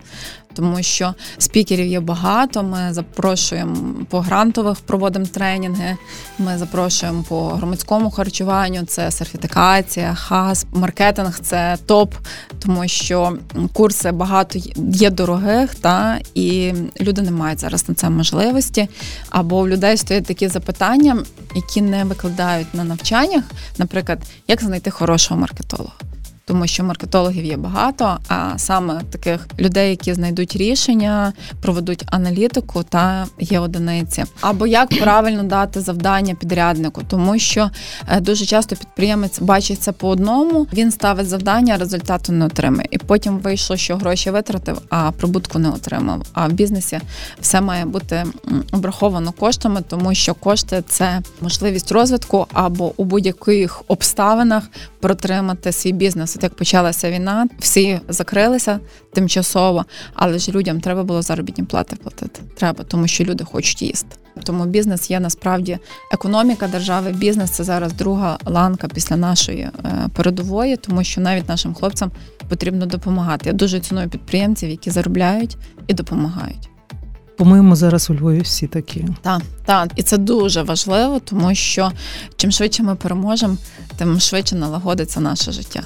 тому 0.53 0.83
що 0.83 1.13
спікерів 1.37 1.87
є 1.87 1.99
багато. 1.99 2.63
Ми 2.63 2.93
запрошуємо 2.93 3.75
по 4.09 4.19
грантових, 4.19 4.79
проводимо 4.79 5.25
тренінги. 5.25 5.97
Ми 6.39 6.57
запрошуємо 6.57 7.23
по 7.29 7.47
громадському 7.47 8.11
харчуванню. 8.11 8.83
Це 8.85 9.11
сертифікація, 9.11 10.13
хас, 10.13 10.65
маркетинг 10.73 11.39
це 11.39 11.77
топ, 11.85 12.15
тому 12.59 12.87
що 12.87 13.37
курси 13.73 14.11
багато 14.11 14.59
є 14.91 15.09
дорогих, 15.09 15.75
та 15.75 16.19
і 16.35 16.73
люди 17.01 17.21
не 17.21 17.31
мають 17.31 17.59
зараз 17.59 17.89
на 17.89 17.95
це 17.95 18.09
можливості. 18.09 18.87
Або 19.29 19.59
у 19.59 19.67
людей 19.67 19.97
стоять 19.97 20.25
такі 20.25 20.47
запитання, 20.47 21.17
які 21.55 21.81
не 21.81 22.03
викладають 22.03 22.73
на 22.73 22.83
навчаннях, 22.83 23.43
наприклад, 23.77 24.19
як 24.47 24.63
знайти 24.63 24.91
хорошого 24.91 25.39
маркетолога. 25.39 26.10
Тому 26.51 26.67
що 26.67 26.83
маркетологів 26.83 27.45
є 27.45 27.57
багато, 27.57 28.17
а 28.27 28.57
саме 28.57 29.01
таких 29.11 29.47
людей, 29.59 29.89
які 29.89 30.13
знайдуть 30.13 30.55
рішення, 30.55 31.33
проведуть 31.61 32.03
аналітику, 32.05 32.83
та 32.83 33.25
є 33.39 33.59
одиниці. 33.59 34.23
Або 34.41 34.67
як 34.67 34.99
правильно 34.99 35.43
дати 35.43 35.81
завдання 35.81 36.35
підряднику, 36.35 37.01
тому 37.07 37.39
що 37.39 37.69
е, 38.07 38.19
дуже 38.19 38.45
часто 38.45 38.75
підприємець 38.75 39.39
бачить 39.39 39.81
це 39.81 39.91
по 39.91 40.09
одному, 40.09 40.67
він 40.73 40.91
ставить 40.91 41.27
завдання, 41.27 41.77
результату 41.77 42.31
не 42.31 42.45
отримає. 42.45 42.87
І 42.91 42.97
потім 42.97 43.37
вийшло, 43.37 43.77
що 43.77 43.97
гроші 43.97 44.31
витратив, 44.31 44.81
а 44.89 45.11
прибутку 45.11 45.59
не 45.59 45.69
отримав. 45.69 46.25
А 46.33 46.47
в 46.47 46.51
бізнесі 46.51 46.99
все 47.41 47.61
має 47.61 47.85
бути 47.85 48.25
обраховано 48.71 49.31
коштами, 49.31 49.81
тому 49.87 50.13
що 50.13 50.33
кошти 50.33 50.83
це 50.87 51.21
можливість 51.41 51.91
розвитку 51.91 52.47
або 52.53 52.93
у 52.97 53.03
будь-яких 53.03 53.81
обставинах 53.87 54.63
протримати 54.99 55.71
свій 55.71 55.91
бізнес. 55.91 56.37
От 56.41 56.43
як 56.43 56.55
почалася 56.55 57.11
війна, 57.11 57.47
всі 57.59 57.99
закрилися 58.09 58.79
тимчасово, 59.13 59.85
але 60.13 60.39
ж 60.39 60.51
людям 60.51 60.81
треба 60.81 61.03
було 61.03 61.21
заробітні 61.21 61.63
плати 61.63 61.95
платити. 61.95 62.41
Треба, 62.55 62.83
тому 62.83 63.07
що 63.07 63.23
люди 63.23 63.43
хочуть 63.43 63.81
їсти. 63.81 64.15
Тому 64.43 64.65
бізнес 64.65 65.11
є 65.11 65.19
насправді 65.19 65.77
економіка 66.11 66.67
держави. 66.67 67.11
Бізнес 67.11 67.51
це 67.51 67.63
зараз 67.63 67.93
друга 67.93 68.37
ланка 68.45 68.87
після 68.87 69.17
нашої 69.17 69.61
е, 69.61 69.71
передової, 70.15 70.77
тому 70.77 71.03
що 71.03 71.21
навіть 71.21 71.49
нашим 71.49 71.73
хлопцям 71.73 72.11
потрібно 72.49 72.85
допомагати. 72.85 73.49
Я 73.49 73.53
дуже 73.53 73.79
ціную 73.79 74.09
підприємців, 74.09 74.69
які 74.69 74.91
заробляють 74.91 75.57
і 75.87 75.93
допомагають. 75.93 76.70
По-моєму, 77.41 77.75
зараз 77.75 78.09
у 78.09 78.13
Львові 78.13 78.41
всі 78.41 78.67
такі. 78.67 79.05
Так, 79.21 79.41
так, 79.65 79.91
і 79.95 80.03
це 80.03 80.17
дуже 80.17 80.63
важливо, 80.63 81.19
тому 81.19 81.55
що 81.55 81.91
чим 82.35 82.51
швидше 82.51 82.83
ми 82.83 82.95
переможемо, 82.95 83.57
тим 83.97 84.19
швидше 84.19 84.55
налагодиться 84.55 85.19
наше 85.19 85.51
життя. 85.51 85.83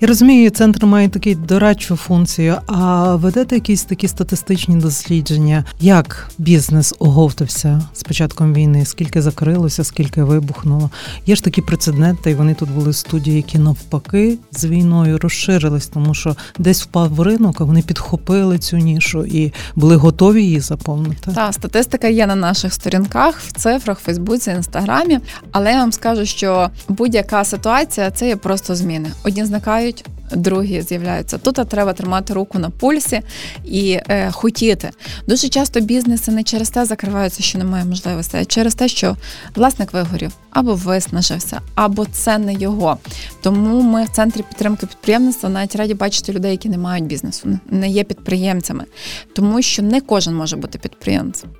Я 0.00 0.08
розумію, 0.08 0.50
центр 0.50 0.86
має 0.86 1.08
таку 1.08 1.34
дорадчу 1.34 1.96
функцію. 1.96 2.56
А 2.66 3.14
ведете 3.14 3.54
якісь 3.54 3.84
такі 3.84 4.08
статистичні 4.08 4.76
дослідження, 4.76 5.64
як 5.80 6.30
бізнес 6.38 6.94
оговтався 6.98 7.82
з 7.92 8.02
початком 8.02 8.54
війни? 8.54 8.84
Скільки 8.84 9.22
закрилося, 9.22 9.84
скільки 9.84 10.22
вибухнуло? 10.22 10.90
Є 11.26 11.36
ж 11.36 11.44
такі 11.44 11.62
прецеденти, 11.62 12.30
і 12.30 12.34
вони 12.34 12.54
тут 12.54 12.70
були 12.70 12.90
в 12.90 12.94
студії, 12.94 13.36
які 13.36 13.58
навпаки 13.58 14.38
з 14.52 14.64
війною 14.64 15.18
розширились, 15.18 15.86
тому 15.86 16.14
що 16.14 16.36
десь 16.58 16.82
впав 16.82 17.20
ринок, 17.20 17.60
а 17.60 17.64
вони 17.64 17.82
підхопили 17.82 18.58
цю 18.58 18.76
нішу 18.76 19.24
і 19.24 19.52
були 19.74 19.96
готові 19.96 20.42
її 20.42 20.60
заповнити. 20.60 20.95
Так, 21.34 21.54
статистика 21.54 22.08
є 22.08 22.26
на 22.26 22.34
наших 22.34 22.74
сторінках 22.74 23.40
в 23.40 23.52
цифрах, 23.52 23.98
Фейсбуці, 23.98 24.50
Інстаграмі. 24.50 25.18
Але 25.52 25.72
я 25.72 25.78
вам 25.78 25.92
скажу, 25.92 26.26
що 26.26 26.70
будь-яка 26.88 27.44
ситуація 27.44 28.10
це 28.10 28.28
є 28.28 28.36
просто 28.36 28.74
зміни. 28.74 29.10
Одні 29.24 29.44
зникають. 29.44 30.04
Другі 30.32 30.82
з'являються 30.82 31.38
тут. 31.38 31.68
Треба 31.68 31.92
тримати 31.92 32.34
руку 32.34 32.58
на 32.58 32.70
пульсі 32.70 33.20
і 33.64 33.98
е, 34.08 34.30
хотіти. 34.30 34.90
Дуже 35.26 35.48
часто 35.48 35.80
бізнеси 35.80 36.32
не 36.32 36.42
через 36.42 36.70
те 36.70 36.84
закриваються, 36.84 37.42
що 37.42 37.58
немає 37.58 37.84
можливості, 37.84 38.36
а 38.36 38.44
через 38.44 38.74
те, 38.74 38.88
що 38.88 39.16
власник 39.54 39.92
вигорів 39.92 40.32
або 40.50 40.74
виснажився, 40.74 41.60
або 41.74 42.06
це 42.12 42.38
не 42.38 42.54
його. 42.54 42.98
Тому 43.42 43.82
ми 43.82 44.04
в 44.04 44.08
центрі 44.08 44.42
підтримки 44.42 44.86
підприємництва 44.86 45.48
навіть 45.48 45.76
раді 45.76 45.94
бачити 45.94 46.32
людей, 46.32 46.50
які 46.50 46.68
не 46.68 46.78
мають 46.78 47.06
бізнесу, 47.06 47.58
не 47.70 47.88
є 47.88 48.04
підприємцями, 48.04 48.84
тому 49.34 49.62
що 49.62 49.82
не 49.82 50.00
кожен 50.00 50.34
може 50.34 50.56
бути 50.56 50.78
підприємцем. 50.78 51.50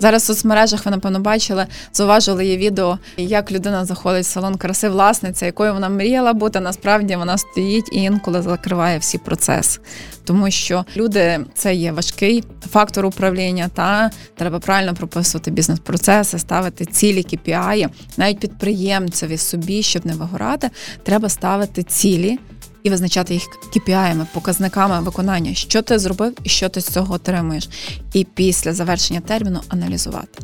Зараз 0.00 0.22
в 0.22 0.26
соцмережах 0.26 0.84
ви 0.84 0.90
напевно 0.90 1.20
бачили, 1.20 1.66
зауважили 1.92 2.46
є 2.46 2.56
відео, 2.56 2.98
як 3.16 3.52
людина 3.52 3.84
заходить 3.84 4.24
в 4.24 4.28
салон 4.28 4.54
краси, 4.56 4.88
власниця, 4.88 5.46
якою 5.46 5.72
вона 5.72 5.88
мріяла 5.88 6.32
бути. 6.32 6.60
Насправді 6.60 7.16
вона 7.16 7.38
стоїть 7.38 7.88
і 7.92 8.02
інколи 8.02 8.42
закриває 8.42 8.98
всі 8.98 9.18
процеси. 9.18 9.80
Тому 10.24 10.50
що 10.50 10.84
люди 10.96 11.40
це 11.54 11.74
є 11.74 11.92
важкий 11.92 12.44
фактор 12.70 13.06
управління, 13.06 13.70
та 13.74 14.10
треба 14.36 14.58
правильно 14.58 14.94
прописувати 14.94 15.50
бізнес-процеси, 15.50 16.38
ставити 16.38 16.84
цілі 16.84 17.22
KPI. 17.22 17.88
навіть 18.16 18.40
підприємцеві 18.40 19.38
собі, 19.38 19.82
щоб 19.82 20.06
не 20.06 20.12
вигорати, 20.14 20.70
треба 21.02 21.28
ставити 21.28 21.82
цілі 21.82 22.38
і 22.82 22.90
визначати 22.90 23.34
їх 23.34 23.42
KPI-ами, 23.76 24.26
показниками 24.34 25.00
виконання, 25.00 25.54
що 25.54 25.82
ти 25.82 25.98
зробив 25.98 26.34
і 26.42 26.48
що 26.48 26.68
ти 26.68 26.80
з 26.80 26.86
цього 26.86 27.14
отримуєш. 27.14 27.68
І 28.12 28.24
після 28.24 28.72
завершення 28.72 29.20
терміну 29.20 29.60
аналізувати. 29.68 30.38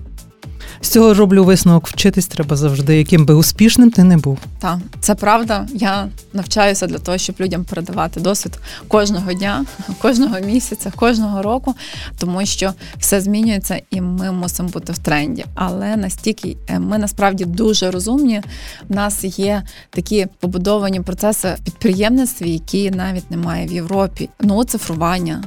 З 0.81 0.89
цього 0.89 1.15
роблю 1.15 1.45
висновок 1.45 1.89
вчитись 1.89 2.27
треба 2.27 2.57
завжди, 2.57 2.97
яким 2.97 3.27
би 3.27 3.35
успішним 3.35 3.91
ти 3.91 4.05
не 4.05 4.17
був. 4.17 4.39
Так, 4.59 4.79
це 5.01 5.15
правда. 5.15 5.67
Я 5.75 6.09
навчаюся 6.33 6.87
для 6.87 6.99
того, 6.99 7.19
щоб 7.19 7.37
людям 7.41 7.65
передавати 7.65 8.21
досвід 8.21 8.59
кожного 8.89 9.33
дня, 9.33 9.65
кожного 9.99 10.41
місяця, 10.41 10.93
кожного 10.97 11.43
року, 11.43 11.75
тому 12.19 12.47
що 12.47 12.73
все 12.99 13.21
змінюється 13.21 13.81
і 13.91 14.01
ми 14.01 14.33
мусимо 14.33 14.69
бути 14.69 14.93
в 14.93 14.99
тренді. 14.99 15.45
Але 15.55 15.97
настільки 15.97 16.57
е, 16.69 16.79
ми 16.79 16.99
насправді 16.99 17.45
дуже 17.45 17.91
розумні. 17.91 18.43
У 18.89 18.95
нас 18.95 19.39
є 19.39 19.63
такі 19.91 20.27
побудовані 20.41 21.01
процеси 21.01 21.57
підприємництві, 21.65 22.51
які 22.51 22.91
навіть 22.91 23.31
немає 23.31 23.67
в 23.67 23.73
Європі. 23.73 24.29
Ну, 24.41 24.65
цифрування. 24.65 25.45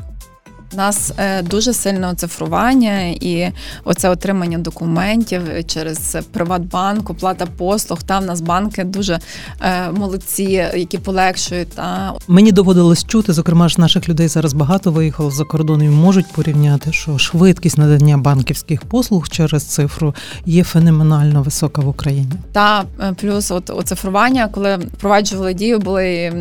У 0.73 0.77
нас 0.77 1.13
е, 1.17 1.41
дуже 1.41 1.73
сильне 1.73 2.07
оцифрування 2.09 3.01
і 3.01 3.51
оце 3.83 4.09
отримання 4.09 4.57
документів 4.57 5.41
через 5.67 6.17
Приватбанк, 6.31 7.09
оплата 7.09 7.45
послуг. 7.45 8.03
Там 8.03 8.23
в 8.23 8.25
нас 8.25 8.41
банки 8.41 8.83
дуже 8.83 9.19
е, 9.61 9.91
молодці, 9.91 10.43
які 10.75 10.97
полегшують. 10.97 11.69
Та 11.69 12.13
мені 12.27 12.51
доводилось 12.51 13.05
чути, 13.05 13.33
зокрема 13.33 13.69
ж 13.69 13.81
наших 13.81 14.09
людей 14.09 14.27
зараз 14.27 14.53
багато 14.53 14.91
виїхало 14.91 15.31
за 15.31 15.43
кордон 15.43 15.83
і 15.83 15.89
можуть 15.89 16.27
порівняти, 16.27 16.91
що 16.91 17.17
швидкість 17.17 17.77
надання 17.77 18.17
банківських 18.17 18.81
послуг 18.81 19.29
через 19.29 19.63
цифру 19.63 20.15
є 20.45 20.63
феноменально 20.63 21.43
висока 21.43 21.81
в 21.81 21.87
Україні. 21.87 22.31
Та 22.51 22.83
е, 22.99 23.13
плюс, 23.21 23.51
от 23.51 23.69
оцифрування, 23.69 24.49
коли 24.51 24.75
впроваджували 24.75 25.53
дію, 25.53 25.79
були 25.79 26.33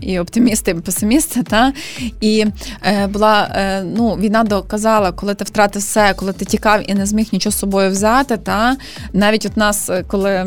і 0.00 0.18
оптимісти, 0.18 0.70
і 0.70 0.74
песимісти, 0.74 1.42
та 1.42 1.72
і 2.20 2.46
е, 2.82 3.06
була. 3.06 3.48
Ну, 3.80 4.16
війна 4.16 4.44
доказала, 4.44 5.12
коли 5.12 5.34
ти 5.34 5.44
втратив 5.44 5.82
все, 5.82 6.14
коли 6.14 6.32
ти 6.32 6.44
тікав 6.44 6.90
і 6.90 6.94
не 6.94 7.06
зміг 7.06 7.28
нічого 7.32 7.52
з 7.52 7.58
собою 7.58 7.90
взяти. 7.90 8.36
Та 8.36 8.76
навіть 9.12 9.46
от 9.46 9.56
нас, 9.56 9.90
е, 9.90 10.04
коли 10.08 10.46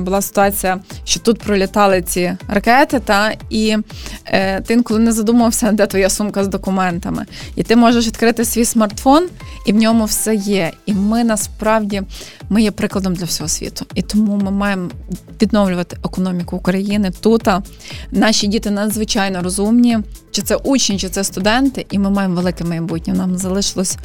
була 0.00 0.22
ситуація, 0.22 0.78
що 1.04 1.20
тут 1.20 1.38
пролітали 1.38 2.02
ці 2.02 2.36
ракети, 2.48 3.00
та 3.00 3.32
і 3.50 3.76
е, 4.26 4.60
ти 4.60 4.74
інколи 4.74 5.00
не 5.00 5.12
задумався, 5.12 5.72
де 5.72 5.86
твоя 5.86 6.10
сумка 6.10 6.44
з 6.44 6.48
документами. 6.48 7.26
І 7.56 7.62
ти 7.62 7.76
можеш 7.76 8.06
відкрити 8.06 8.44
свій 8.44 8.64
смартфон, 8.64 9.28
і 9.66 9.72
в 9.72 9.76
ньому 9.76 10.04
все 10.04 10.34
є. 10.34 10.72
І 10.86 10.94
ми 10.94 11.24
насправді 11.24 12.02
ми 12.48 12.62
є 12.62 12.70
прикладом 12.70 13.14
для 13.14 13.24
всього 13.24 13.48
світу. 13.48 13.86
І 13.94 14.02
тому 14.02 14.36
ми 14.36 14.50
маємо 14.50 14.90
відновлювати 15.42 15.96
економіку 16.04 16.56
України 16.56 17.10
тут. 17.20 17.48
Наші 18.10 18.46
діти 18.46 18.70
надзвичайно 18.70 19.42
розумні, 19.42 19.98
чи 20.36 20.42
це 20.42 20.56
учні, 20.56 20.98
чи 20.98 21.08
це 21.08 21.24
студенти, 21.24 21.86
і 21.90 21.98
ми 21.98 22.10
маємо 22.10 22.34
велике 22.34 22.64
майбутнє. 22.64 23.14
Нам 23.14 23.38
залишилось 23.38 23.98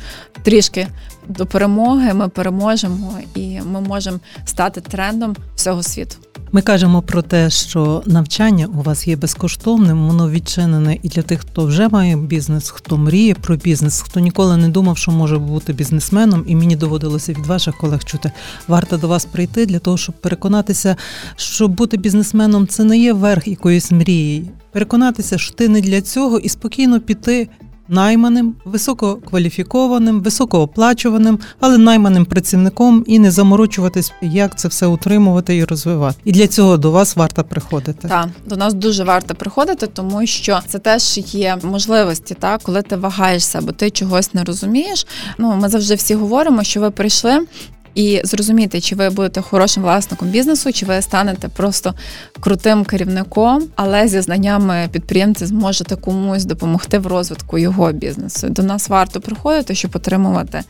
трішки 0.43 0.87
до 1.27 1.45
перемоги. 1.45 2.13
Ми 2.13 2.29
переможемо 2.29 3.19
і 3.35 3.61
ми 3.61 3.81
можемо 3.81 4.19
стати 4.45 4.81
трендом 4.81 5.35
всього 5.55 5.83
світу. 5.83 6.15
Ми 6.53 6.61
кажемо 6.61 7.01
про 7.01 7.21
те, 7.21 7.49
що 7.49 8.03
навчання 8.05 8.67
у 8.79 8.81
вас 8.81 9.07
є 9.07 9.15
безкоштовним, 9.15 10.07
воно 10.07 10.29
відчинене 10.29 10.97
і 11.03 11.09
для 11.09 11.21
тих, 11.21 11.39
хто 11.39 11.65
вже 11.65 11.89
має 11.89 12.17
бізнес, 12.17 12.69
хто 12.69 12.97
мріє 12.97 13.33
про 13.33 13.55
бізнес, 13.55 14.01
хто 14.01 14.19
ніколи 14.19 14.57
не 14.57 14.69
думав, 14.69 14.97
що 14.97 15.11
може 15.11 15.37
бути 15.37 15.73
бізнесменом, 15.73 16.43
і 16.47 16.55
мені 16.55 16.75
доводилося 16.75 17.33
від 17.33 17.45
ваших 17.45 17.77
колег 17.77 18.03
чути. 18.03 18.31
Варто 18.67 18.97
до 18.97 19.07
вас 19.07 19.25
прийти 19.25 19.65
для 19.65 19.79
того, 19.79 19.97
щоб 19.97 20.15
переконатися, 20.15 20.95
що 21.35 21.67
бути 21.67 21.97
бізнесменом 21.97 22.67
це 22.67 22.83
не 22.83 22.97
є 22.97 23.13
верх 23.13 23.47
якоїсь 23.47 23.91
мрії. 23.91 24.51
Переконатися, 24.71 25.37
що 25.37 25.53
ти 25.53 25.69
не 25.69 25.81
для 25.81 26.01
цього, 26.01 26.39
і 26.39 26.49
спокійно 26.49 26.99
піти 26.99 27.49
найманим, 27.91 28.55
висококваліфікованим, 28.65 30.21
високооплачуваним, 30.21 31.39
але 31.59 31.77
найманим 31.77 32.25
працівником 32.25 33.03
і 33.07 33.19
не 33.19 33.31
заморочуватись, 33.31 34.13
як 34.21 34.59
це 34.59 34.67
все 34.67 34.85
утримувати 34.85 35.57
і 35.57 35.63
розвивати. 35.63 36.17
І 36.25 36.31
для 36.31 36.47
цього 36.47 36.77
до 36.77 36.91
вас 36.91 37.15
варто 37.15 37.43
приходити. 37.43 38.07
Так, 38.07 38.27
до 38.45 38.55
нас 38.55 38.73
дуже 38.73 39.03
варто 39.03 39.35
приходити, 39.35 39.87
тому 39.87 40.25
що 40.25 40.59
це 40.67 40.79
теж 40.79 41.17
є 41.17 41.57
можливості, 41.63 42.35
так 42.39 42.61
коли 42.61 42.81
ти 42.81 42.95
вагаєшся, 42.95 43.61
бо 43.61 43.71
ти 43.71 43.89
чогось 43.89 44.33
не 44.33 44.43
розумієш. 44.43 45.07
Ну 45.37 45.55
ми 45.55 45.69
завжди 45.69 45.95
всі 45.95 46.15
говоримо, 46.15 46.63
що 46.63 46.81
ви 46.81 46.91
прийшли 46.91 47.39
і 47.95 48.21
зрозуміти, 48.23 48.81
чи 48.81 48.95
ви 48.95 49.09
будете 49.09 49.41
хорошим 49.41 49.83
власником 49.83 50.27
бізнесу, 50.27 50.73
чи 50.73 50.85
ви 50.85 51.01
станете 51.01 51.47
просто 51.47 51.93
крутим 52.39 52.85
керівником, 52.85 53.63
але 53.75 54.07
зі 54.07 54.21
знаннями 54.21 54.89
підприємці 54.91 55.45
зможете 55.45 55.95
комусь 55.95 56.45
допомогти 56.45 56.99
в 56.99 57.07
розвитку 57.07 57.57
його 57.57 57.91
бізнесу. 57.91 58.49
До 58.49 58.63
нас 58.63 58.89
варто 58.89 59.21
приходити, 59.21 59.75
щоб 59.75 59.91
отримувати 59.95 60.61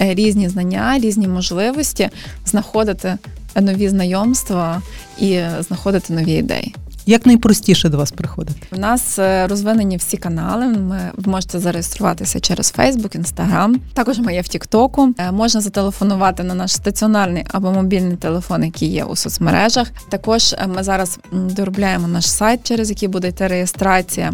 е, 0.00 0.14
різні 0.14 0.48
знання, 0.48 0.98
різні 0.98 1.28
можливості, 1.28 2.08
знаходити 2.46 3.18
нові 3.60 3.88
знайомства 3.88 4.82
і 5.18 5.40
знаходити 5.60 6.12
нові 6.12 6.32
ідеї. 6.32 6.74
Як 7.06 7.26
найпростіше 7.26 7.88
до 7.88 7.98
вас 7.98 8.10
приходити? 8.10 8.60
У 8.72 8.78
нас 8.78 9.18
е, 9.18 9.46
розвинені 9.46 9.96
всі 9.96 10.16
канали. 10.16 10.66
Ми 10.66 11.00
можете 11.26 11.58
зареєструватися 11.58 12.40
через 12.40 12.74
Facebook, 12.78 13.20
Instagram. 13.20 13.74
Також 13.94 14.18
ми 14.18 14.34
є 14.34 14.40
в 14.40 14.48
Тіктоку. 14.48 15.14
Е, 15.18 15.32
можна 15.32 15.60
зателефонувати 15.60 16.42
на 16.42 16.54
наш 16.54 16.72
стаціонарний 16.72 17.44
або 17.48 17.72
мобільний 17.72 18.16
телефон, 18.16 18.64
який 18.64 18.88
є 18.88 19.04
у 19.04 19.16
соцмережах. 19.16 19.88
Також 20.08 20.52
е, 20.52 20.66
ми 20.66 20.82
зараз 20.82 21.18
доробляємо 21.32 22.08
наш 22.08 22.30
сайт, 22.30 22.60
через 22.62 22.90
який 22.90 23.08
буде 23.08 23.28
йти 23.28 23.46
реєстрація. 23.46 24.32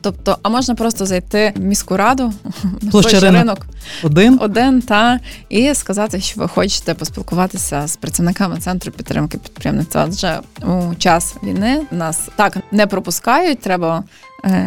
Тобто, 0.00 0.38
а 0.42 0.48
можна 0.48 0.74
просто 0.74 1.06
зайти 1.06 1.52
в 1.56 1.60
міську 1.60 1.96
раду 1.96 2.32
Площа 2.90 3.20
ринок. 3.20 3.38
ринок 3.38 3.66
один 4.02 4.38
один 4.40 4.82
та 4.82 5.20
і 5.48 5.74
сказати, 5.74 6.20
що 6.20 6.40
ви 6.40 6.48
хочете 6.48 6.94
поспілкуватися 6.94 7.86
з 7.86 7.96
працівниками 7.96 8.58
центру 8.58 8.92
підтримки 8.92 9.38
підприємництва. 9.38 10.08
Адже 10.08 10.40
у 10.62 10.94
час 10.94 11.36
війни 11.42 11.82
нас 11.90 12.28
так 12.36 12.56
не 12.72 12.86
пропускають. 12.86 13.60
Треба 13.60 14.04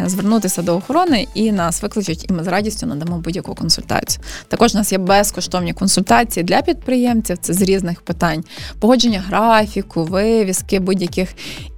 звернутися 0.06 0.62
до 0.62 0.76
охорони 0.76 1.26
і 1.34 1.52
нас 1.52 1.82
викличуть, 1.82 2.30
і 2.30 2.32
ми 2.32 2.44
з 2.44 2.46
радістю 2.46 2.86
надамо 2.86 3.18
будь-яку 3.18 3.54
консультацію. 3.54 4.24
Також 4.48 4.74
у 4.74 4.78
нас 4.78 4.92
є 4.92 4.98
безкоштовні 4.98 5.72
консультації 5.72 6.44
для 6.44 6.62
підприємців. 6.62 7.38
Це 7.40 7.52
з 7.52 7.62
різних 7.62 8.00
питань: 8.00 8.44
погодження 8.80 9.20
графіку, 9.28 10.04
вивіски, 10.04 10.80
будь-яких 10.80 11.28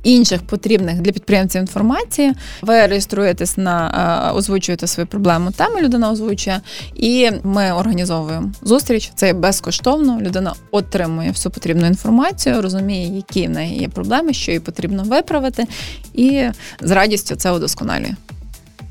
інших 0.02 0.42
потрібних 0.42 1.00
для 1.00 1.12
підприємців 1.12 1.60
інформації. 1.60 2.32
Ви 2.62 2.86
реєструєтесь 2.86 3.56
на 3.56 4.30
е, 4.30 4.36
озвучуєте 4.36 4.86
свою 4.86 5.06
проблему. 5.06 5.50
Тему 5.50 5.80
людина 5.80 6.10
озвучує, 6.10 6.60
і 6.94 7.30
ми 7.42 7.72
організовуємо 7.72 8.52
зустріч. 8.62 9.12
Це 9.14 9.32
безкоштовно. 9.32 10.18
Людина 10.20 10.54
отримує 10.70 11.30
всю 11.30 11.52
потрібну 11.52 11.86
інформацію, 11.86 12.62
розуміє, 12.62 13.16
які 13.16 13.46
в 13.46 13.50
неї 13.50 13.80
є 13.80 13.88
проблеми, 13.88 14.32
що 14.32 14.52
їй 14.52 14.60
потрібно 14.60 15.02
виправити, 15.02 15.66
і 16.14 16.48
з 16.80 16.90
радістю 16.90 17.36
це 17.36 17.52
удосконалює 17.52 17.87
каналі. 17.88 18.14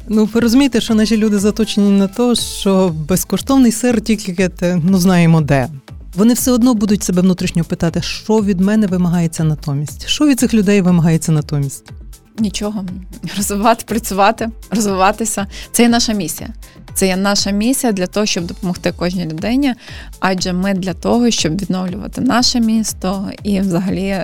Ну, 0.07 0.25
ви 0.25 0.39
розумієте, 0.39 0.81
що 0.81 0.95
наші 0.95 1.17
люди 1.17 1.39
заточені 1.39 1.89
на 1.89 2.07
те, 2.07 2.35
що 2.35 2.89
безкоштовний 2.89 3.71
сир 3.71 4.01
тільки 4.01 4.49
ну 4.83 4.97
знаємо 4.97 5.41
де. 5.41 5.67
Вони 6.15 6.33
все 6.33 6.51
одно 6.51 6.73
будуть 6.73 7.03
себе 7.03 7.21
внутрішньо 7.21 7.63
питати, 7.63 8.01
що 8.01 8.41
від 8.41 8.61
мене 8.61 8.87
вимагається 8.87 9.43
натомість, 9.43 10.07
що 10.07 10.27
від 10.27 10.39
цих 10.39 10.53
людей 10.53 10.81
вимагається 10.81 11.31
натомість. 11.31 11.91
Нічого 12.39 12.85
розвивати, 13.37 13.83
працювати, 13.87 14.49
розвиватися 14.71 15.47
це 15.71 15.83
є 15.83 15.89
наша 15.89 16.13
місія. 16.13 16.49
Це 16.97 17.07
є 17.07 17.15
наша 17.15 17.51
місія 17.51 17.93
для 17.93 18.07
того, 18.07 18.25
щоб 18.25 18.45
допомогти 18.45 18.91
кожній 18.91 19.25
людині. 19.25 19.73
Адже 20.19 20.53
ми 20.53 20.73
для 20.73 20.93
того, 20.93 21.31
щоб 21.31 21.61
відновлювати 21.61 22.21
наше 22.21 22.59
місто 22.59 23.29
і, 23.43 23.59
взагалі, 23.59 24.17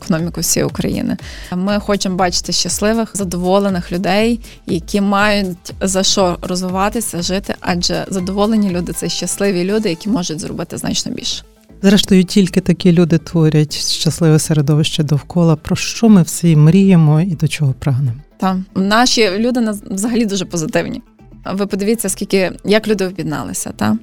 економіку 0.00 0.40
всієї 0.40 0.66
України. 0.66 1.16
Ми 1.56 1.80
хочемо 1.80 2.16
бачити 2.16 2.52
щасливих, 2.52 3.16
задоволених 3.16 3.92
людей, 3.92 4.40
які 4.66 5.00
мають 5.00 5.74
за 5.80 6.02
що 6.02 6.38
розвиватися, 6.42 7.22
жити. 7.22 7.54
Адже 7.60 8.06
задоволені 8.08 8.70
люди 8.70 8.92
це 8.92 9.08
щасливі 9.08 9.64
люди, 9.64 9.88
які 9.88 10.08
можуть 10.08 10.40
зробити 10.40 10.78
значно 10.78 11.12
більше. 11.12 11.42
Зрештою, 11.82 12.24
тільки 12.24 12.60
такі 12.60 12.92
люди 12.92 13.18
творять 13.18 13.76
щасливе 13.76 14.38
середовище 14.38 15.02
довкола. 15.02 15.56
Про 15.56 15.76
що 15.76 16.08
ми 16.08 16.22
всі 16.22 16.56
мріємо 16.56 17.20
і 17.20 17.34
до 17.34 17.48
чого 17.48 17.74
прагнемо? 17.78 18.18
Так, 18.38 18.56
наші 18.74 19.38
люди 19.38 19.70
взагалі 19.90 20.26
дуже 20.26 20.44
позитивні. 20.44 21.02
Ви 21.44 21.66
подивіться, 21.66 22.08
скільки 22.08 22.52
як 22.64 22.88
люди 22.88 23.06
об'єдналися, 23.06 23.72
та 23.76 23.98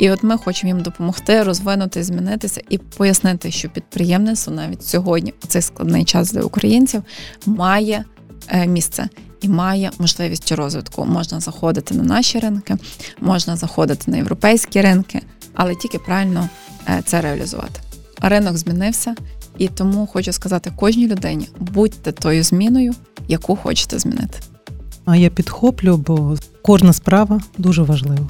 і 0.00 0.10
от 0.10 0.22
ми 0.22 0.38
хочемо 0.38 0.68
їм 0.68 0.82
допомогти, 0.82 1.42
розвинути, 1.42 2.04
змінитися 2.04 2.60
і 2.68 2.78
пояснити, 2.78 3.50
що 3.50 3.68
підприємництво 3.68 4.54
навіть 4.54 4.82
сьогодні, 4.82 5.34
у 5.44 5.46
цей 5.46 5.62
складний 5.62 6.04
час 6.04 6.32
для 6.32 6.40
українців, 6.40 7.02
має 7.46 8.04
е, 8.48 8.66
місце. 8.66 9.08
І 9.40 9.48
має 9.48 9.90
можливість 9.98 10.52
розвитку. 10.52 11.04
Можна 11.04 11.40
заходити 11.40 11.94
на 11.94 12.02
наші 12.02 12.38
ринки, 12.38 12.76
можна 13.20 13.56
заходити 13.56 14.10
на 14.10 14.16
європейські 14.16 14.80
ринки, 14.80 15.20
але 15.54 15.74
тільки 15.74 15.98
правильно 15.98 16.48
е, 16.88 17.02
це 17.06 17.20
реалізувати. 17.20 17.80
Ринок 18.20 18.56
змінився, 18.56 19.14
і 19.58 19.68
тому 19.68 20.06
хочу 20.06 20.32
сказати 20.32 20.72
кожній 20.76 21.06
людині: 21.06 21.48
будьте 21.58 22.12
тою 22.12 22.42
зміною, 22.42 22.94
яку 23.28 23.56
хочете 23.56 23.98
змінити. 23.98 24.38
А 25.06 25.16
я 25.16 25.30
підхоплю, 25.30 25.96
бо 25.96 26.36
кожна 26.62 26.92
справа 26.92 27.40
дуже 27.58 27.82
важлива. 27.82 28.28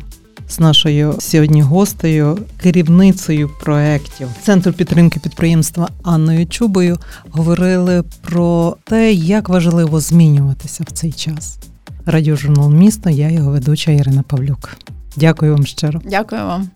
З 0.48 0.60
нашою 0.60 1.14
сьогодні 1.18 1.62
гостею, 1.62 2.38
керівницею 2.62 3.50
проєктів 3.60 4.28
Центру 4.42 4.72
підтримки 4.72 5.20
підприємства 5.20 5.88
Анною 6.02 6.46
Чубою 6.46 6.98
говорили 7.30 8.04
про 8.20 8.76
те, 8.84 9.12
як 9.12 9.48
важливо 9.48 10.00
змінюватися 10.00 10.84
в 10.88 10.92
цей 10.92 11.12
час. 11.12 11.58
Радіожурнал 12.06 12.70
місто, 12.70 13.10
я 13.10 13.30
його 13.30 13.50
ведуча 13.50 13.92
Ірина 13.92 14.22
Павлюк. 14.22 14.76
Дякую 15.16 15.52
вам 15.52 15.66
щиро. 15.66 16.00
Дякую 16.04 16.42
вам. 16.42 16.70